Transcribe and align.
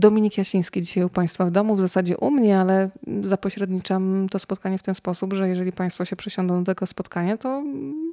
Dominik 0.00 0.38
Jasiński 0.38 0.82
dzisiaj 0.82 1.04
u 1.04 1.08
Państwa 1.08 1.44
w 1.44 1.50
domu, 1.50 1.76
w 1.76 1.80
zasadzie 1.80 2.18
u 2.18 2.30
mnie, 2.30 2.58
ale 2.58 2.90
zapośredniczam 3.20 4.26
to 4.30 4.38
spotkanie 4.38 4.78
w 4.78 4.82
ten 4.82 4.94
sposób, 4.94 5.32
że 5.32 5.48
jeżeli 5.48 5.72
Państwo 5.72 6.04
się 6.04 6.16
przesiądą 6.16 6.64
do 6.64 6.72
tego 6.74 6.86
spotkania, 6.86 7.36
to 7.36 7.62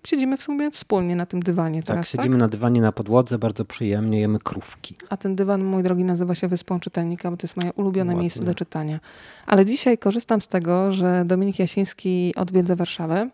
siedzimy 0.08 0.38
w 0.38 0.44
sumie 0.44 0.72
wspólnie 0.72 1.16
na 1.16 1.26
tym 1.26 1.40
dywanie 1.40 1.84
Tak, 1.84 1.88
teraz, 1.88 2.10
siedzimy 2.10 2.38
na 2.38 2.48
dywanie 2.48 2.82
na 2.82 2.92
podłodze, 2.92 3.40
bardzo 3.40 3.66
przyjemnie, 3.66 4.20
jemy 4.20 4.40
krówki. 4.40 4.96
A 5.10 5.18
ten 5.18 5.36
dywan, 5.36 5.64
mój 5.64 5.84
drogi, 5.84 6.04
nazywa 6.04 6.36
się 6.36 6.48
Wyspą 6.48 6.80
Czytelnika, 6.80 7.32
bo 7.32 7.38
to 7.38 7.48
jest 7.48 7.58
moje 7.58 7.74
ulubione 7.74 8.10
Ładnie. 8.10 8.22
miejsce 8.22 8.44
do 8.44 8.56
czytania. 8.56 9.00
Ale 9.46 9.66
dzisiaj 9.66 9.98
korzystam 9.98 10.42
z 10.42 10.48
tego, 10.48 10.92
że 10.92 11.24
Dominik 11.26 11.60
Jasiński 11.60 12.34
odwiedza 12.36 12.76
Warszawę, 12.76 13.30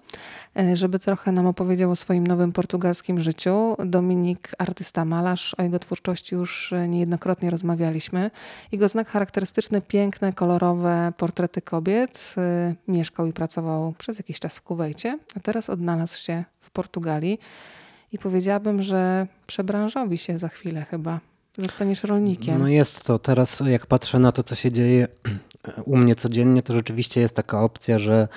e, 0.60 0.78
żeby 0.78 1.00
trochę 1.00 1.32
nam 1.32 1.48
opowiedział 1.48 1.92
o 1.92 1.96
swoim 1.96 2.28
nowym 2.28 2.52
portugalskim 2.52 3.22
życiu. 3.22 3.76
Dominik, 3.86 4.52
artysta 4.58 5.06
malarz, 5.06 5.56
o 5.58 5.64
jego 5.64 5.80
twórczości 5.80 6.36
już 6.36 6.74
e, 6.74 6.88
niejednokrotnie 6.88 7.50
rozmawialiśmy. 7.50 8.32
Jego 8.72 8.88
znak 8.88 9.10
charakterystyczny, 9.10 9.82
piękne, 9.82 10.34
kolorowe 10.34 11.14
portrety 11.18 11.62
kobiet. 11.62 12.36
E, 12.38 12.76
Mieszkał 12.88 13.26
i 13.26 13.34
pracował 13.34 13.94
przez 13.98 14.18
jakiś 14.18 14.40
czas 14.40 14.58
w 14.58 14.62
Kuwejcie, 14.62 15.20
a 15.38 15.40
teraz 15.40 15.70
odnalazł 15.70 16.22
się 16.22 16.44
w 16.64 16.72
Portugalii. 16.72 17.40
I 18.12 18.20
powiedziałabym, 18.20 18.84
że 18.84 19.28
przebranżowi 19.48 20.18
się 20.18 20.38
za 20.38 20.50
chwilę 20.50 20.86
chyba. 20.90 21.20
Zostaniesz 21.58 22.04
rolnikiem. 22.04 22.60
No 22.60 22.68
jest 22.68 23.04
to. 23.04 23.20
Teraz 23.20 23.64
jak 23.66 23.86
patrzę 23.86 24.20
na 24.20 24.32
to, 24.32 24.44
co 24.44 24.56
się 24.56 24.72
dzieje 24.72 25.08
u 25.86 25.98
mnie 25.98 26.16
codziennie, 26.16 26.62
to 26.62 26.74
rzeczywiście 26.74 27.22
jest 27.22 27.36
taka 27.36 27.62
opcja, 27.62 28.00
że 28.00 28.28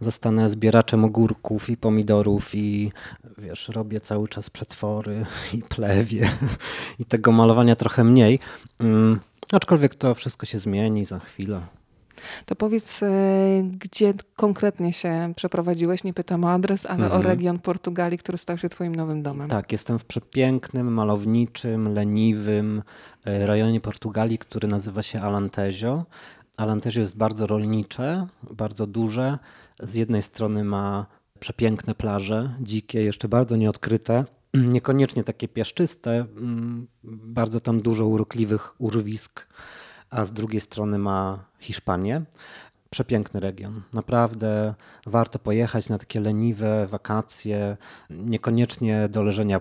zostanę 0.00 0.50
zbieraczem 0.50 1.04
ogórków 1.04 1.70
i 1.70 1.76
pomidorów 1.76 2.54
i 2.54 2.92
wiesz, 3.38 3.68
robię 3.68 4.00
cały 4.00 4.28
czas 4.28 4.50
przetwory 4.50 5.26
i 5.54 5.62
plewie 5.62 6.30
i 7.00 7.04
tego 7.04 7.32
malowania 7.32 7.76
trochę 7.76 8.04
mniej. 8.04 8.38
Mm, 8.80 9.20
aczkolwiek 9.52 9.94
to 9.94 10.14
wszystko 10.14 10.46
się 10.46 10.58
zmieni 10.58 11.04
za 11.04 11.18
chwilę. 11.18 11.60
To 12.46 12.56
powiedz, 12.56 13.02
e, 13.02 13.08
gdzie 13.80 14.14
konkretnie 14.36 14.92
się 14.92 15.32
przeprowadziłeś? 15.36 16.04
Nie 16.04 16.14
pytam 16.14 16.44
o 16.44 16.50
adres, 16.50 16.86
ale 16.86 17.04
Mhm. 17.04 17.20
o 17.20 17.22
region 17.22 17.58
Portugalii, 17.58 18.18
który 18.18 18.38
stał 18.38 18.58
się 18.58 18.68
twoim 18.68 18.94
nowym 18.94 19.22
domem. 19.22 19.48
Tak, 19.48 19.72
jestem 19.72 19.98
w 19.98 20.04
przepięknym, 20.04 20.92
malowniczym, 20.94 21.94
leniwym 21.94 22.82
e, 23.24 23.46
rejonie 23.46 23.80
Portugalii, 23.80 24.38
który 24.38 24.68
nazywa 24.68 25.02
się 25.02 25.20
Alentejo. 25.20 26.04
Alentejo 26.56 27.00
jest 27.00 27.16
bardzo 27.16 27.46
rolnicze, 27.46 28.26
bardzo 28.50 28.86
duże. 28.86 29.38
Z 29.82 29.94
jednej 29.94 30.22
strony 30.22 30.64
ma 30.64 31.06
przepiękne 31.40 31.94
plaże, 31.94 32.54
dzikie, 32.60 33.02
jeszcze 33.02 33.28
bardzo 33.28 33.56
nieodkryte, 33.56 34.24
niekoniecznie 34.54 35.24
takie 35.24 35.48
piaszczyste, 35.48 36.10
mm, 36.36 36.86
bardzo 37.04 37.60
tam 37.60 37.80
dużo 37.80 38.06
urokliwych 38.06 38.74
urwisk, 38.78 39.46
a 40.12 40.24
z 40.24 40.32
drugiej 40.32 40.60
strony 40.60 40.98
ma 40.98 41.44
Hiszpanię. 41.58 42.22
Przepiękny 42.90 43.40
region. 43.40 43.82
Naprawdę 43.92 44.74
warto 45.06 45.38
pojechać 45.38 45.88
na 45.88 45.98
takie 45.98 46.20
leniwe 46.20 46.86
wakacje, 46.86 47.76
niekoniecznie 48.10 49.08
do 49.08 49.22
leżenia 49.22 49.60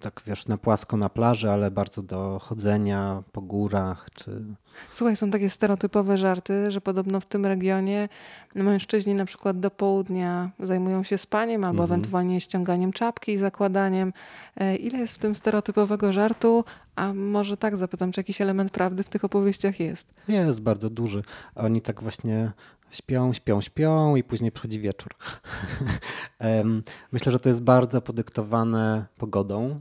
tak 0.00 0.22
wiesz, 0.26 0.46
na 0.46 0.58
płasko 0.58 0.96
na 0.96 1.08
plaży, 1.08 1.50
ale 1.50 1.70
bardzo 1.70 2.02
do 2.02 2.38
chodzenia 2.38 3.22
po 3.32 3.42
górach 3.42 4.06
czy 4.14 4.44
Słuchaj, 4.90 5.16
są 5.16 5.30
takie 5.30 5.50
stereotypowe 5.50 6.18
żarty, 6.18 6.70
że 6.70 6.80
podobno 6.80 7.20
w 7.20 7.26
tym 7.26 7.46
regionie 7.46 8.08
mężczyźni 8.54 9.14
na 9.14 9.24
przykład 9.24 9.60
do 9.60 9.70
południa 9.70 10.50
zajmują 10.60 11.02
się 11.02 11.18
spaniem 11.18 11.64
albo 11.64 11.82
Mhm. 11.82 12.00
ewentualnie 12.00 12.40
ściąganiem 12.40 12.92
czapki 12.92 13.32
i 13.32 13.38
zakładaniem. 13.38 14.12
E, 14.56 14.76
Ile 14.76 14.98
jest 14.98 15.14
w 15.14 15.18
tym 15.18 15.34
stereotypowego 15.34 16.12
żartu? 16.12 16.64
A 16.96 17.14
może 17.14 17.56
tak 17.56 17.76
zapytam, 17.76 18.12
czy 18.12 18.20
jakiś 18.20 18.40
element 18.40 18.72
prawdy 18.72 19.02
w 19.02 19.08
tych 19.08 19.24
opowieściach 19.24 19.80
jest? 19.80 20.14
jest 20.28 20.60
bardzo 20.60 20.90
duży. 20.90 21.22
Oni 21.54 21.80
tak 21.80 22.02
właśnie 22.02 22.52
śpią, 22.90 23.32
śpią, 23.32 23.60
śpią 23.60 24.16
i 24.16 24.22
później 24.24 24.52
przychodzi 24.52 24.80
wieczór. 24.80 25.14
Myślę, 27.12 27.32
że 27.32 27.40
to 27.40 27.48
jest 27.48 27.62
bardzo 27.62 28.02
podyktowane 28.02 29.06
pogodą. 29.18 29.78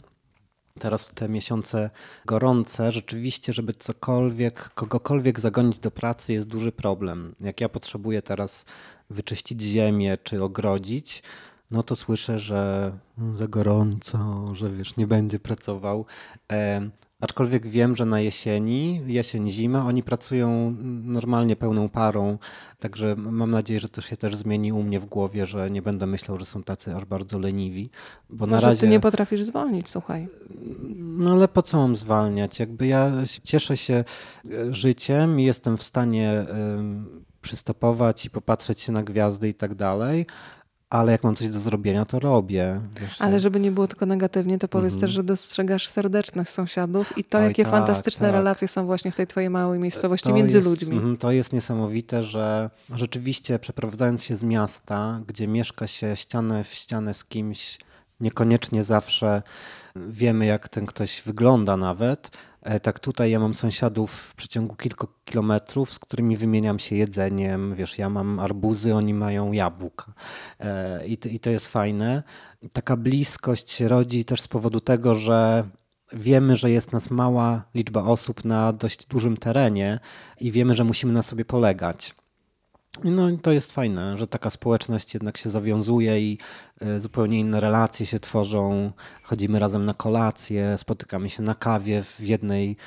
Teraz 0.80 1.06
w 1.06 1.14
te 1.14 1.30
miesiące 1.30 1.90
gorące, 2.26 2.92
rzeczywiście, 2.92 3.54
żeby 3.54 3.74
cokolwiek, 3.74 4.70
kogokolwiek 4.74 5.40
zagonić 5.40 5.80
do 5.80 5.92
pracy 5.92 6.34
jest 6.34 6.48
duży 6.48 6.72
problem. 6.72 7.36
Jak 7.42 7.62
ja 7.62 7.70
potrzebuję 7.70 8.22
teraz 8.22 8.66
wyczyścić 9.10 9.62
ziemię 9.62 10.18
czy 10.24 10.44
ogrodzić, 10.44 11.24
no 11.72 11.84
to 11.84 11.96
słyszę, 11.96 12.40
że 12.40 12.92
"No, 13.18 13.38
za 13.38 13.48
gorąco, 13.48 14.48
że 14.56 14.70
wiesz, 14.70 14.98
nie 14.98 15.08
będzie 15.08 15.40
pracował. 15.40 16.06
Aczkolwiek 17.22 17.68
wiem, 17.68 17.96
że 17.96 18.06
na 18.06 18.20
jesieni, 18.20 19.02
jesień, 19.06 19.50
zima, 19.50 19.86
oni 19.86 20.04
pracują 20.04 20.76
normalnie 21.04 21.56
pełną 21.56 21.90
parą, 21.90 22.38
także 22.80 23.16
mam 23.16 23.52
nadzieję, 23.52 23.80
że 23.80 23.90
to 23.90 24.02
się 24.02 24.18
też 24.18 24.36
zmieni 24.36 24.74
u 24.74 24.84
mnie 24.84 25.00
w 25.00 25.06
głowie, 25.06 25.46
że 25.46 25.70
nie 25.70 25.82
będę 25.82 26.06
myślał, 26.06 26.38
że 26.38 26.46
są 26.46 26.64
tacy 26.64 26.96
aż 26.96 27.06
bardzo 27.06 27.40
leniwi, 27.40 27.90
bo 28.30 28.46
na 28.46 28.56
Może 28.56 28.68
razie... 28.68 28.82
ty 28.82 28.88
nie 28.88 29.00
potrafisz 29.00 29.44
zwolnić, 29.44 29.90
słuchaj. 29.90 30.28
No 30.96 31.32
ale 31.32 31.48
po 31.48 31.62
co 31.62 31.78
mam 31.78 31.96
zwalniać? 31.96 32.60
Jakby 32.60 32.88
ja 32.88 33.12
cieszę 33.44 33.78
się 33.78 34.04
e, 34.52 34.74
życiem 34.74 35.40
i 35.40 35.44
jestem 35.44 35.78
w 35.78 35.84
stanie 35.84 36.46
przystopować 37.42 38.26
i 38.26 38.30
popatrzeć 38.30 38.82
się 38.82 38.92
na 38.92 39.04
gwiazdy 39.04 39.50
i 39.50 39.54
tak 39.54 39.76
dalej, 39.76 40.26
ale 40.92 41.12
jak 41.12 41.24
mam 41.24 41.36
coś 41.36 41.48
do 41.50 41.60
zrobienia, 41.60 42.06
to 42.06 42.20
robię. 42.20 42.82
Wiesz, 43.02 43.22
Ale 43.22 43.40
żeby 43.40 43.60
nie 43.60 43.72
było 43.72 43.88
tylko 43.88 44.06
negatywnie, 44.06 44.58
to 44.60 44.68
powiedz 44.68 44.94
Mhm. 44.94 45.00
też, 45.02 45.12
że 45.12 45.24
dostrzegasz 45.24 45.88
serdeczność 45.88 46.50
sąsiadów 46.50 47.18
i 47.18 47.24
to, 47.24 47.38
Oj, 47.38 47.44
jakie 47.44 47.64
tak, 47.64 47.72
fantastyczne 47.72 48.28
tak. 48.28 48.36
relacje 48.36 48.68
są 48.68 48.86
właśnie 48.86 49.12
w 49.12 49.16
tej 49.16 49.28
twojej 49.28 49.50
małej 49.50 49.80
miejscowości 49.80 50.28
To 50.30 50.34
między 50.36 50.58
jest, 50.58 50.70
ludźmi. 50.70 50.96
mhm, 50.96 51.18
To 51.18 51.32
jest 51.32 51.54
niesamowite, 51.54 52.24
że 52.24 52.70
rzeczywiście 52.96 53.60
przeprowadzając 53.60 54.24
się 54.24 54.36
z 54.36 54.44
miasta, 54.44 55.22
gdzie 55.28 55.48
mieszka 55.48 55.88
się 55.88 56.16
ścianę 56.16 56.64
w 56.64 56.68
ścianę 56.74 57.14
z 57.14 57.26
kimś, 57.26 57.78
niekoniecznie 58.20 58.84
zawsze 58.84 59.42
wiemy, 59.96 60.46
jak 60.46 60.70
ten 60.70 60.86
ktoś 60.86 61.22
wygląda 61.22 61.78
nawet. 61.78 62.32
E, 62.62 62.80
Tak 62.80 63.00
tutaj 63.00 63.32
ja 63.32 63.40
mam 63.40 63.54
sąsiadów 63.54 64.12
w 64.12 64.36
przeciągu 64.36 64.76
kilku 64.76 65.08
kilometrów, 65.26 65.94
z 65.94 66.00
którymi 66.00 66.38
wymieniam 66.38 66.80
się 66.80 66.96
jedzeniem. 66.96 67.76
Wiesz, 67.76 67.98
ja 67.98 68.10
mam 68.10 68.40
arbuzy, 68.40 68.96
oni 68.96 69.14
mają 69.14 69.52
jabłka. 69.52 70.14
E, 70.60 71.08
I 71.08 71.18
to, 71.18 71.30
I 71.30 71.40
to 71.40 71.50
jest 71.50 71.68
fajne. 71.68 72.24
Taka 72.74 72.98
bliskość 72.98 73.72
się 73.72 73.88
rodzi 73.88 74.26
też 74.26 74.42
z 74.42 74.48
powodu 74.48 74.80
tego, 74.80 75.16
że 75.16 75.64
wiemy, 76.14 76.56
że 76.56 76.72
jest 76.72 76.92
nas 76.92 77.10
mała 77.10 77.64
liczba 77.76 78.04
osób 78.04 78.46
na 78.46 78.74
dość 78.74 79.06
dużym 79.06 79.38
terenie 79.38 80.00
i 80.40 80.52
wiemy, 80.52 80.74
że 80.74 80.84
musimy 80.84 81.14
na 81.14 81.22
sobie 81.22 81.46
polegać. 81.46 82.16
No 83.04 83.30
i 83.30 83.38
to 83.38 83.52
jest 83.52 83.72
fajne, 83.72 84.18
że 84.18 84.28
taka 84.28 84.50
społeczność 84.50 85.14
jednak 85.14 85.38
się 85.38 85.50
zawiązuje 85.50 86.22
i 86.22 86.38
e, 86.82 87.00
zupełnie 87.00 87.40
inne 87.40 87.60
relacje 87.60 88.06
się 88.06 88.20
tworzą. 88.20 88.92
Chodzimy 89.24 89.60
razem 89.60 89.86
na 89.86 89.94
kolację, 89.94 90.78
spotykamy 90.78 91.30
się 91.30 91.44
na 91.44 91.56
kawie 91.56 92.04
w 92.04 92.20
jednej 92.20 92.78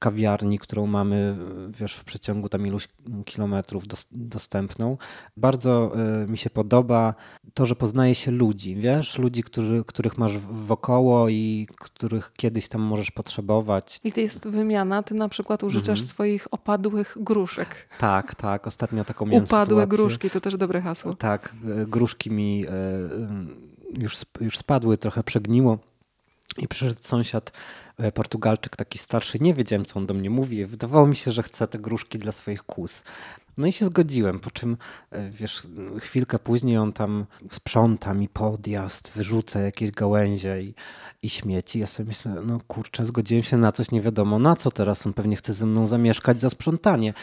kawiarni, 0.00 0.58
którą 0.58 0.86
mamy 0.86 1.36
e, 1.68 1.72
wiesz, 1.80 1.94
w 1.94 2.04
przeciągu 2.04 2.48
tam 2.48 2.66
iluś 2.66 2.88
kilometrów 3.24 3.86
dos- 3.86 4.08
dostępną. 4.12 4.96
Bardzo 5.36 5.92
e, 6.22 6.26
mi 6.26 6.38
się 6.38 6.50
podoba 6.50 7.14
to, 7.54 7.66
że 7.66 7.76
poznaje 7.76 8.14
się 8.14 8.30
ludzi, 8.30 8.74
wiesz, 8.76 9.18
ludzi, 9.18 9.42
którzy, 9.42 9.84
których 9.86 10.18
masz 10.18 10.38
wokoło 10.38 11.28
i 11.28 11.68
których 11.78 12.32
kiedyś 12.36 12.68
tam 12.68 12.80
możesz 12.80 13.10
potrzebować. 13.10 14.00
I 14.04 14.12
to 14.12 14.20
jest 14.20 14.48
wymiana. 14.48 15.02
Ty 15.02 15.14
na 15.14 15.28
przykład 15.28 15.62
użyczasz 15.64 15.98
Mhm. 15.98 16.08
swoich 16.08 16.46
opadłych 16.50 17.16
gruszek. 17.20 17.88
Tak, 17.98 18.34
tak, 18.34 18.66
ostatnio 18.66 19.04
taką 19.04 19.26
miałem 19.26 19.44
Upadłe 19.44 19.82
sytuację. 19.82 19.98
gruszki, 20.06 20.30
to 20.30 20.40
też 20.40 20.56
dobre 20.56 20.80
hasło. 20.80 21.14
Tak, 21.14 21.54
e, 21.82 21.86
gruszki 21.86 22.30
mi 22.30 22.64
już, 23.98 24.16
już 24.40 24.58
spadły, 24.58 24.96
trochę 24.98 25.22
przegniło. 25.24 25.78
I 26.58 26.68
przyszedł 26.68 27.00
sąsiad, 27.02 27.52
Portugalczyk, 28.14 28.76
taki 28.76 28.98
starszy. 28.98 29.38
Nie 29.40 29.54
wiedziałem, 29.54 29.84
co 29.84 29.98
on 29.98 30.06
do 30.06 30.14
mnie 30.14 30.30
mówi. 30.30 30.64
Wydawało 30.66 31.06
mi 31.06 31.16
się, 31.16 31.32
że 31.32 31.42
chce 31.42 31.68
te 31.68 31.78
gruszki 31.78 32.18
dla 32.18 32.32
swoich 32.32 32.62
kóz. 32.62 33.02
No 33.56 33.66
i 33.66 33.72
się 33.72 33.86
zgodziłem, 33.86 34.38
po 34.38 34.50
czym, 34.50 34.76
e, 35.10 35.30
wiesz, 35.30 35.66
chwilkę 35.98 36.38
później 36.38 36.78
on 36.78 36.92
tam 36.92 37.26
sprząta 37.50 38.14
mi 38.14 38.28
podjazd, 38.28 39.10
wyrzuca 39.14 39.60
jakieś 39.60 39.90
gałęzie 39.90 40.62
i, 40.62 40.74
i 41.22 41.28
śmieci. 41.28 41.78
Ja 41.78 41.86
sobie 41.86 42.06
myślę, 42.06 42.42
no 42.46 42.58
kurczę, 42.68 43.04
zgodziłem 43.04 43.42
się 43.42 43.56
na 43.56 43.72
coś, 43.72 43.90
nie 43.90 44.00
wiadomo 44.00 44.38
na 44.38 44.56
co 44.56 44.70
teraz. 44.70 45.06
On 45.06 45.12
pewnie 45.12 45.36
chce 45.36 45.52
ze 45.52 45.66
mną 45.66 45.86
zamieszkać 45.86 46.40
za 46.40 46.50
sprzątanie. 46.50 47.14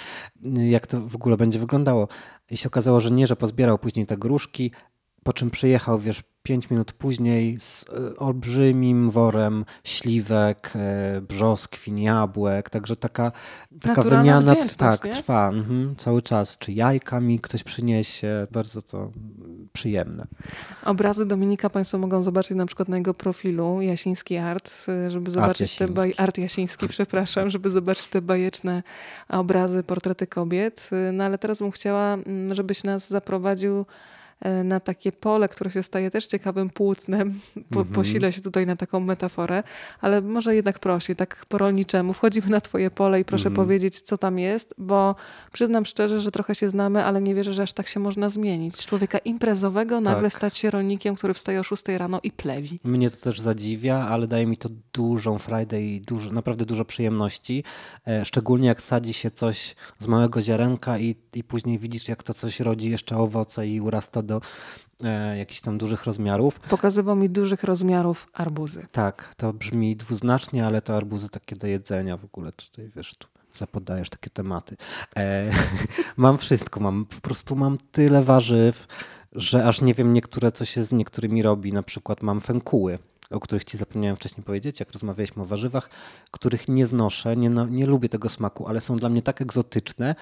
Jak 0.69 0.87
to 0.87 1.01
w 1.01 1.15
ogóle 1.15 1.37
będzie 1.37 1.59
wyglądało? 1.59 2.07
I 2.51 2.57
się 2.57 2.67
okazało, 2.67 2.99
że 2.99 3.11
nie, 3.11 3.27
że 3.27 3.35
pozbierał 3.35 3.77
później 3.77 4.05
te 4.05 4.17
gruszki, 4.17 4.71
po 5.23 5.33
czym 5.33 5.49
przyjechał, 5.49 5.99
wiesz, 5.99 6.23
pięć 6.47 6.69
minut 6.69 6.93
później 6.93 7.59
z 7.59 7.85
e, 7.89 8.15
olbrzymim 8.15 9.09
worem 9.09 9.65
śliwek, 9.83 10.73
e, 10.75 11.21
brzoskwin, 11.21 11.97
jabłek, 11.97 12.69
także 12.69 12.95
taka, 12.95 13.31
taka 13.81 13.95
Naturalna 13.95 14.39
wymiana 14.39 14.55
tak, 14.77 15.05
nie? 15.05 15.11
trwa 15.11 15.49
mhm, 15.49 15.95
cały 15.95 16.21
czas. 16.21 16.57
Czy 16.57 16.71
jajka 16.71 17.19
mi 17.19 17.39
ktoś 17.39 17.63
przyniesie, 17.63 18.47
bardzo 18.51 18.81
to 18.81 19.11
przyjemne. 19.73 20.25
Obrazy 20.85 21.25
Dominika 21.25 21.69
Państwo 21.69 21.97
mogą 21.97 22.23
zobaczyć 22.23 22.57
na 22.57 22.65
przykład 22.65 22.89
na 22.89 22.97
jego 22.97 23.13
profilu 23.13 23.81
Jasiński 23.81 24.37
Art, 24.37 24.85
żeby 25.07 25.31
zobaczyć 25.31 25.75
te 25.75 25.87
baj- 25.87 26.13
Art 26.17 26.37
Jasiński, 26.37 26.87
przepraszam, 26.97 27.49
żeby 27.49 27.69
zobaczyć 27.69 28.07
te 28.07 28.21
bajeczne 28.21 28.83
obrazy, 29.29 29.83
portrety 29.83 30.27
kobiet. 30.27 30.89
No 31.13 31.23
ale 31.23 31.37
teraz 31.37 31.59
bym 31.59 31.71
chciała, 31.71 32.13
mm, 32.13 32.55
żebyś 32.55 32.83
nas 32.83 33.09
zaprowadził 33.09 33.79
E, 33.79 34.16
na 34.63 34.79
takie 34.79 35.11
pole, 35.11 35.49
które 35.49 35.71
się 35.71 35.83
staje 35.83 36.11
też 36.11 36.27
ciekawym 36.27 36.69
płótnem. 36.69 37.39
Po, 37.53 37.79
mhm. 37.79 37.95
Posilę 37.95 38.31
się 38.31 38.41
tutaj 38.41 38.65
na 38.65 38.75
taką 38.75 38.99
metaforę, 38.99 39.63
ale 40.01 40.21
może 40.21 40.55
jednak 40.55 40.79
prosi, 40.79 41.15
tak 41.15 41.45
po 41.45 41.57
rolniczemu. 41.57 42.13
Wchodzimy 42.13 42.49
na 42.49 42.61
twoje 42.61 42.91
pole 42.91 43.19
i 43.19 43.25
proszę 43.25 43.47
mhm. 43.47 43.67
powiedzieć, 43.67 44.01
co 44.01 44.17
tam 44.17 44.39
jest, 44.39 44.75
bo 44.77 45.15
przyznam 45.51 45.85
szczerze, 45.85 46.19
że 46.19 46.31
trochę 46.31 46.55
się 46.55 46.69
znamy, 46.69 47.05
ale 47.05 47.21
nie 47.21 47.35
wierzę, 47.35 47.53
że 47.53 47.63
aż 47.63 47.73
tak 47.73 47.87
się 47.87 47.99
można 47.99 48.29
zmienić. 48.29 48.75
Z 48.75 48.85
człowieka 48.85 49.17
imprezowego 49.17 50.01
nagle 50.01 50.29
tak. 50.29 50.37
stać 50.37 50.57
się 50.57 50.71
rolnikiem, 50.71 51.15
który 51.15 51.33
wstaje 51.33 51.59
o 51.59 51.63
6 51.63 51.83
rano 51.87 52.19
i 52.23 52.31
plewi. 52.31 52.79
Mnie 52.83 53.09
to 53.09 53.17
też 53.17 53.39
zadziwia, 53.39 54.07
ale 54.09 54.27
daje 54.27 54.47
mi 54.47 54.57
to 54.57 54.69
dużą 54.93 55.37
frajdę 55.37 55.81
i 55.81 56.01
dużo, 56.01 56.31
naprawdę 56.31 56.65
dużo 56.65 56.85
przyjemności. 56.85 57.63
E, 58.07 58.25
szczególnie 58.25 58.67
jak 58.67 58.81
sadzi 58.81 59.13
się 59.13 59.31
coś 59.31 59.75
z 59.99 60.07
małego 60.07 60.41
ziarenka 60.41 60.99
i, 60.99 61.15
i 61.33 61.43
później 61.43 61.79
widzisz, 61.79 62.07
jak 62.07 62.23
to 62.23 62.33
coś 62.33 62.59
rodzi 62.59 62.89
jeszcze 62.89 63.17
owoce 63.17 63.67
i 63.67 63.81
urasta 63.81 64.21
do 64.27 64.41
e, 65.03 65.37
jakichś 65.37 65.61
tam 65.61 65.77
dużych 65.77 66.05
rozmiarów. 66.05 66.59
Pokazywał 66.59 67.15
mi 67.15 67.29
dużych 67.29 67.63
rozmiarów 67.63 68.27
arbuzy. 68.33 68.87
Tak, 68.91 69.35
to 69.37 69.53
brzmi 69.53 69.95
dwuznacznie, 69.95 70.65
ale 70.65 70.81
to 70.81 70.97
arbuzy 70.97 71.29
takie 71.29 71.55
do 71.55 71.67
jedzenia 71.67 72.17
w 72.17 72.25
ogóle 72.25 72.51
tutaj, 72.51 72.91
wiesz, 72.95 73.15
tu 73.15 73.27
zapodajesz 73.53 74.09
takie 74.09 74.29
tematy. 74.29 74.77
E, 75.15 75.51
mam 76.17 76.37
wszystko, 76.37 76.79
mam 76.79 77.05
po 77.05 77.21
prostu 77.21 77.55
mam 77.55 77.77
tyle 77.91 78.23
warzyw, 78.23 78.87
że 79.31 79.65
aż 79.65 79.81
nie 79.81 79.93
wiem 79.93 80.13
niektóre, 80.13 80.51
co 80.51 80.65
się 80.65 80.83
z 80.83 80.91
niektórymi 80.91 81.41
robi. 81.41 81.73
Na 81.73 81.83
przykład 81.83 82.23
mam 82.23 82.41
fękuły 82.41 82.99
o 83.31 83.39
których 83.39 83.63
ci 83.63 83.77
zapomniałem 83.77 84.15
wcześniej 84.15 84.43
powiedzieć, 84.43 84.79
jak 84.79 84.91
rozmawialiśmy 84.91 85.43
o 85.43 85.45
warzywach, 85.45 85.89
których 86.31 86.67
nie 86.67 86.85
znoszę, 86.85 87.37
nie, 87.37 87.49
no, 87.49 87.65
nie 87.65 87.85
lubię 87.85 88.09
tego 88.09 88.29
smaku, 88.29 88.67
ale 88.67 88.81
są 88.81 88.95
dla 88.95 89.09
mnie 89.09 89.21
tak 89.21 89.41
egzotyczne, 89.41 90.15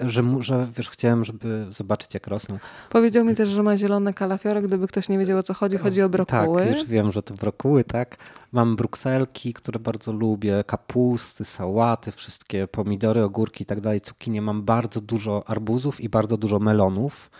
że, 0.00 0.22
że 0.40 0.66
wiesz, 0.76 0.90
chciałem, 0.90 1.24
żeby 1.24 1.66
zobaczyć, 1.70 2.14
jak 2.14 2.26
rosną. 2.26 2.58
Powiedział 2.90 3.24
mi 3.24 3.34
też, 3.34 3.48
że 3.48 3.62
ma 3.62 3.76
zielone 3.76 4.14
kalafiory, 4.14 4.62
gdyby 4.62 4.86
ktoś 4.86 5.08
nie 5.08 5.18
wiedział 5.18 5.38
o 5.38 5.42
co 5.42 5.54
chodzi, 5.54 5.78
chodzi 5.78 6.02
o 6.02 6.08
brokuły. 6.08 6.66
Tak, 6.66 6.76
już 6.76 6.84
wiem, 6.84 7.12
że 7.12 7.22
to 7.22 7.34
brokuły, 7.34 7.84
tak. 7.84 8.16
Mam 8.52 8.76
brukselki, 8.76 9.54
które 9.54 9.80
bardzo 9.80 10.12
lubię, 10.12 10.64
kapusty, 10.66 11.44
sałaty, 11.44 12.12
wszystkie 12.12 12.66
pomidory, 12.68 13.22
ogórki 13.22 13.62
i 13.62 13.66
tak 13.66 13.80
dalej, 13.80 14.00
cukinie. 14.00 14.42
Mam 14.42 14.62
bardzo 14.62 15.00
dużo 15.00 15.48
arbuzów 15.48 16.00
i 16.00 16.08
bardzo 16.08 16.36
dużo 16.36 16.58
melonów. 16.58 17.30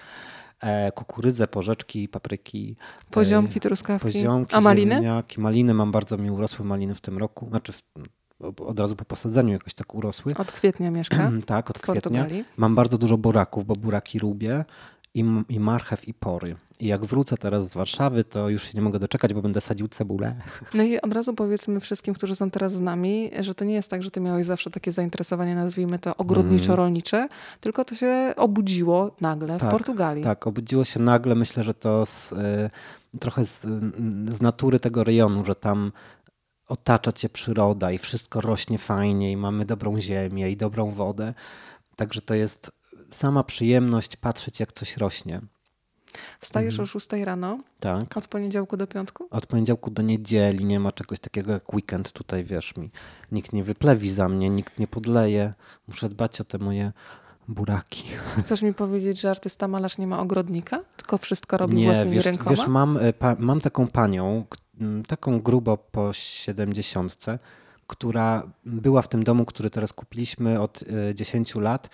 E, 0.60 0.92
kukurydzę, 0.92 1.46
porzeczki, 1.46 2.08
papryki. 2.08 2.76
E, 3.08 3.10
poziomki, 3.10 3.60
truskawki. 3.60 4.12
Poziomki, 4.12 4.54
A 4.54 4.60
maliny? 4.60 4.94
Ziemniaki. 4.94 5.40
Maliny, 5.40 5.74
mam 5.74 5.92
bardzo 5.92 6.18
mi 6.18 6.30
urosły 6.30 6.64
maliny 6.64 6.94
w 6.94 7.00
tym 7.00 7.18
roku. 7.18 7.48
Znaczy 7.48 7.72
w, 7.72 7.82
od 8.40 8.80
razu 8.80 8.96
po 8.96 9.04
posadzeniu 9.04 9.52
jakoś 9.52 9.74
tak 9.74 9.94
urosły. 9.94 10.34
Od 10.34 10.52
kwietnia 10.52 10.90
mieszka? 10.90 11.30
tak, 11.46 11.70
od 11.70 11.78
kwietnia. 11.78 12.26
Mam 12.56 12.74
bardzo 12.74 12.98
dużo 12.98 13.18
buraków, 13.18 13.64
bo 13.64 13.74
buraki 13.74 14.18
lubię 14.18 14.64
i, 15.16 15.24
i 15.48 15.60
marchew 15.60 16.08
i 16.08 16.14
pory. 16.14 16.56
I 16.80 16.86
jak 16.86 17.04
wrócę 17.04 17.36
teraz 17.36 17.70
z 17.70 17.74
Warszawy, 17.74 18.24
to 18.24 18.48
już 18.48 18.62
się 18.62 18.70
nie 18.74 18.82
mogę 18.82 18.98
doczekać, 18.98 19.34
bo 19.34 19.42
będę 19.42 19.60
sadził 19.60 19.88
cebulę. 19.88 20.36
No 20.74 20.82
i 20.82 21.00
od 21.00 21.14
razu 21.14 21.34
powiedzmy 21.34 21.80
wszystkim, 21.80 22.14
którzy 22.14 22.36
są 22.36 22.50
teraz 22.50 22.72
z 22.72 22.80
nami, 22.80 23.30
że 23.40 23.54
to 23.54 23.64
nie 23.64 23.74
jest 23.74 23.90
tak, 23.90 24.02
że 24.02 24.10
ty 24.10 24.20
miałeś 24.20 24.46
zawsze 24.46 24.70
takie 24.70 24.92
zainteresowanie, 24.92 25.54
nazwijmy 25.54 25.98
to 25.98 26.16
ogrodniczo-rolnicze, 26.16 27.16
mm. 27.16 27.28
tylko 27.60 27.84
to 27.84 27.94
się 27.94 28.34
obudziło 28.36 29.10
nagle 29.20 29.58
tak, 29.58 29.68
w 29.68 29.72
Portugalii. 29.72 30.24
Tak, 30.24 30.46
obudziło 30.46 30.84
się 30.84 31.00
nagle. 31.00 31.34
Myślę, 31.34 31.62
że 31.62 31.74
to 31.74 32.06
z, 32.06 32.32
y, 32.32 33.18
trochę 33.20 33.44
z, 33.44 33.66
z 34.28 34.40
natury 34.40 34.80
tego 34.80 35.04
rejonu, 35.04 35.44
że 35.44 35.54
tam 35.54 35.92
otacza 36.68 37.12
cię 37.12 37.28
przyroda 37.28 37.92
i 37.92 37.98
wszystko 37.98 38.40
rośnie 38.40 38.78
fajnie 38.78 39.32
i 39.32 39.36
mamy 39.36 39.64
dobrą 39.64 40.00
ziemię 40.00 40.50
i 40.50 40.56
dobrą 40.56 40.90
wodę. 40.90 41.34
Także 41.96 42.22
to 42.22 42.34
jest 42.34 42.70
sama 43.10 43.44
przyjemność 43.44 44.16
patrzeć, 44.16 44.60
jak 44.60 44.72
coś 44.72 44.96
rośnie. 44.96 45.40
Wstajesz 46.40 46.74
mhm. 46.74 46.84
o 46.84 46.86
6 46.86 47.08
rano? 47.12 47.58
Tak. 47.80 48.16
Od 48.16 48.28
poniedziałku 48.28 48.76
do 48.76 48.86
piątku? 48.86 49.26
Od 49.30 49.46
poniedziałku 49.46 49.90
do 49.90 50.02
niedzieli. 50.02 50.64
Nie 50.64 50.80
ma 50.80 50.92
czegoś 50.92 51.20
takiego 51.20 51.52
jak 51.52 51.74
weekend 51.74 52.12
tutaj, 52.12 52.44
wiesz 52.44 52.76
mi. 52.76 52.90
Nikt 53.32 53.52
nie 53.52 53.64
wyplewi 53.64 54.10
za 54.10 54.28
mnie, 54.28 54.50
nikt 54.50 54.78
nie 54.78 54.86
podleje. 54.86 55.54
Muszę 55.88 56.08
dbać 56.08 56.40
o 56.40 56.44
te 56.44 56.58
moje 56.58 56.92
buraki. 57.48 58.04
Chcesz 58.38 58.62
mi 58.62 58.74
powiedzieć, 58.74 59.20
że 59.20 59.30
artysta 59.30 59.68
malarz 59.68 59.98
nie 59.98 60.06
ma 60.06 60.20
ogrodnika? 60.20 60.80
Tylko 60.96 61.18
wszystko 61.18 61.56
robi 61.56 61.76
nie, 61.76 61.84
własnymi 61.84 62.12
wiesz, 62.12 62.24
rękoma? 62.24 62.50
Wiesz, 62.50 62.66
mam, 62.66 62.96
e, 62.96 63.12
pa, 63.12 63.36
mam 63.38 63.60
taką 63.60 63.86
panią, 63.86 64.44
taką 65.06 65.40
grubo 65.40 65.76
po 65.76 66.12
siedemdziesiątce, 66.12 67.38
która 67.86 68.42
była 68.64 69.02
w 69.02 69.08
tym 69.08 69.24
domu, 69.24 69.44
który 69.44 69.70
teraz 69.70 69.92
kupiliśmy 69.92 70.60
od 70.60 70.84
10 71.14 71.56
e, 71.56 71.60
lat 71.60 71.90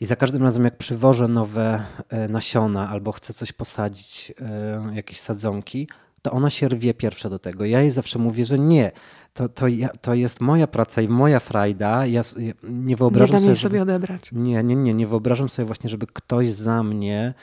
i 0.00 0.06
za 0.06 0.16
każdym 0.16 0.42
razem, 0.42 0.64
jak 0.64 0.78
przywożę 0.78 1.28
nowe 1.28 1.82
e, 2.08 2.28
nasiona 2.28 2.88
albo 2.88 3.12
chcę 3.12 3.34
coś 3.34 3.52
posadzić, 3.52 4.32
e, 4.40 4.94
jakieś 4.94 5.20
sadzonki, 5.20 5.88
to 6.22 6.32
ona 6.32 6.50
się 6.50 6.68
rwie 6.68 6.94
pierwsza 6.94 7.30
do 7.30 7.38
tego. 7.38 7.64
Ja 7.64 7.80
jej 7.80 7.90
zawsze 7.90 8.18
mówię, 8.18 8.44
że 8.44 8.58
nie. 8.58 8.92
To, 9.34 9.48
to, 9.48 9.68
ja, 9.68 9.88
to 9.88 10.14
jest 10.14 10.40
moja 10.40 10.66
praca 10.66 11.02
i 11.02 11.08
moja 11.08 11.40
frajda. 11.40 12.06
Ja, 12.06 12.22
ja 12.38 12.52
nie 12.62 12.96
wyobrażam 12.96 13.36
nie 13.36 13.40
sobie. 13.40 13.56
sobie 13.56 13.82
odebrać. 13.82 14.32
Nie, 14.32 14.62
nie, 14.62 14.76
nie. 14.76 14.94
Nie 14.94 15.06
wyobrażam 15.06 15.48
sobie 15.48 15.66
właśnie, 15.66 15.90
żeby 15.90 16.06
ktoś 16.06 16.48
za 16.48 16.82
mnie 16.82 17.34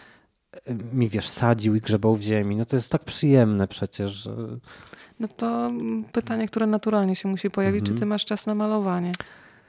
e, 0.53 0.73
mi 0.93 1.09
wiesz, 1.09 1.29
sadził 1.29 1.75
i 1.75 1.81
grzebał 1.81 2.15
w 2.15 2.21
ziemi. 2.21 2.55
No 2.57 2.65
to 2.65 2.75
jest 2.75 2.91
tak 2.91 3.03
przyjemne 3.03 3.67
przecież. 3.67 4.11
Że... 4.11 4.35
No 5.19 5.27
to 5.27 5.71
pytanie, 6.11 6.47
które 6.47 6.67
naturalnie 6.67 7.15
się 7.15 7.29
musi 7.29 7.49
pojawić, 7.49 7.81
mhm. 7.81 7.95
czy 7.95 7.99
ty 7.99 8.05
masz 8.05 8.25
czas 8.25 8.45
na 8.45 8.55
malowanie? 8.55 9.11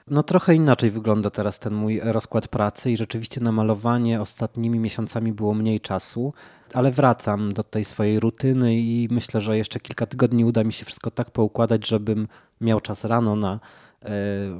No 0.09 0.23
trochę 0.23 0.55
inaczej 0.55 0.89
wygląda 0.89 1.29
teraz 1.29 1.59
ten 1.59 1.73
mój 1.73 1.99
rozkład 2.03 2.47
pracy 2.47 2.91
i 2.91 2.97
rzeczywiście 2.97 3.41
na 3.41 3.51
malowanie 3.51 4.21
ostatnimi 4.21 4.79
miesiącami 4.79 5.33
było 5.33 5.53
mniej 5.53 5.79
czasu, 5.79 6.33
ale 6.73 6.91
wracam 6.91 7.53
do 7.53 7.63
tej 7.63 7.85
swojej 7.85 8.19
rutyny 8.19 8.75
i 8.75 9.07
myślę, 9.11 9.41
że 9.41 9.57
jeszcze 9.57 9.79
kilka 9.79 10.05
tygodni 10.05 10.45
uda 10.45 10.63
mi 10.63 10.73
się 10.73 10.85
wszystko 10.85 11.11
tak 11.11 11.31
poukładać, 11.31 11.87
żebym 11.87 12.27
miał 12.61 12.81
czas 12.81 13.03
rano 13.03 13.35
na, 13.35 13.59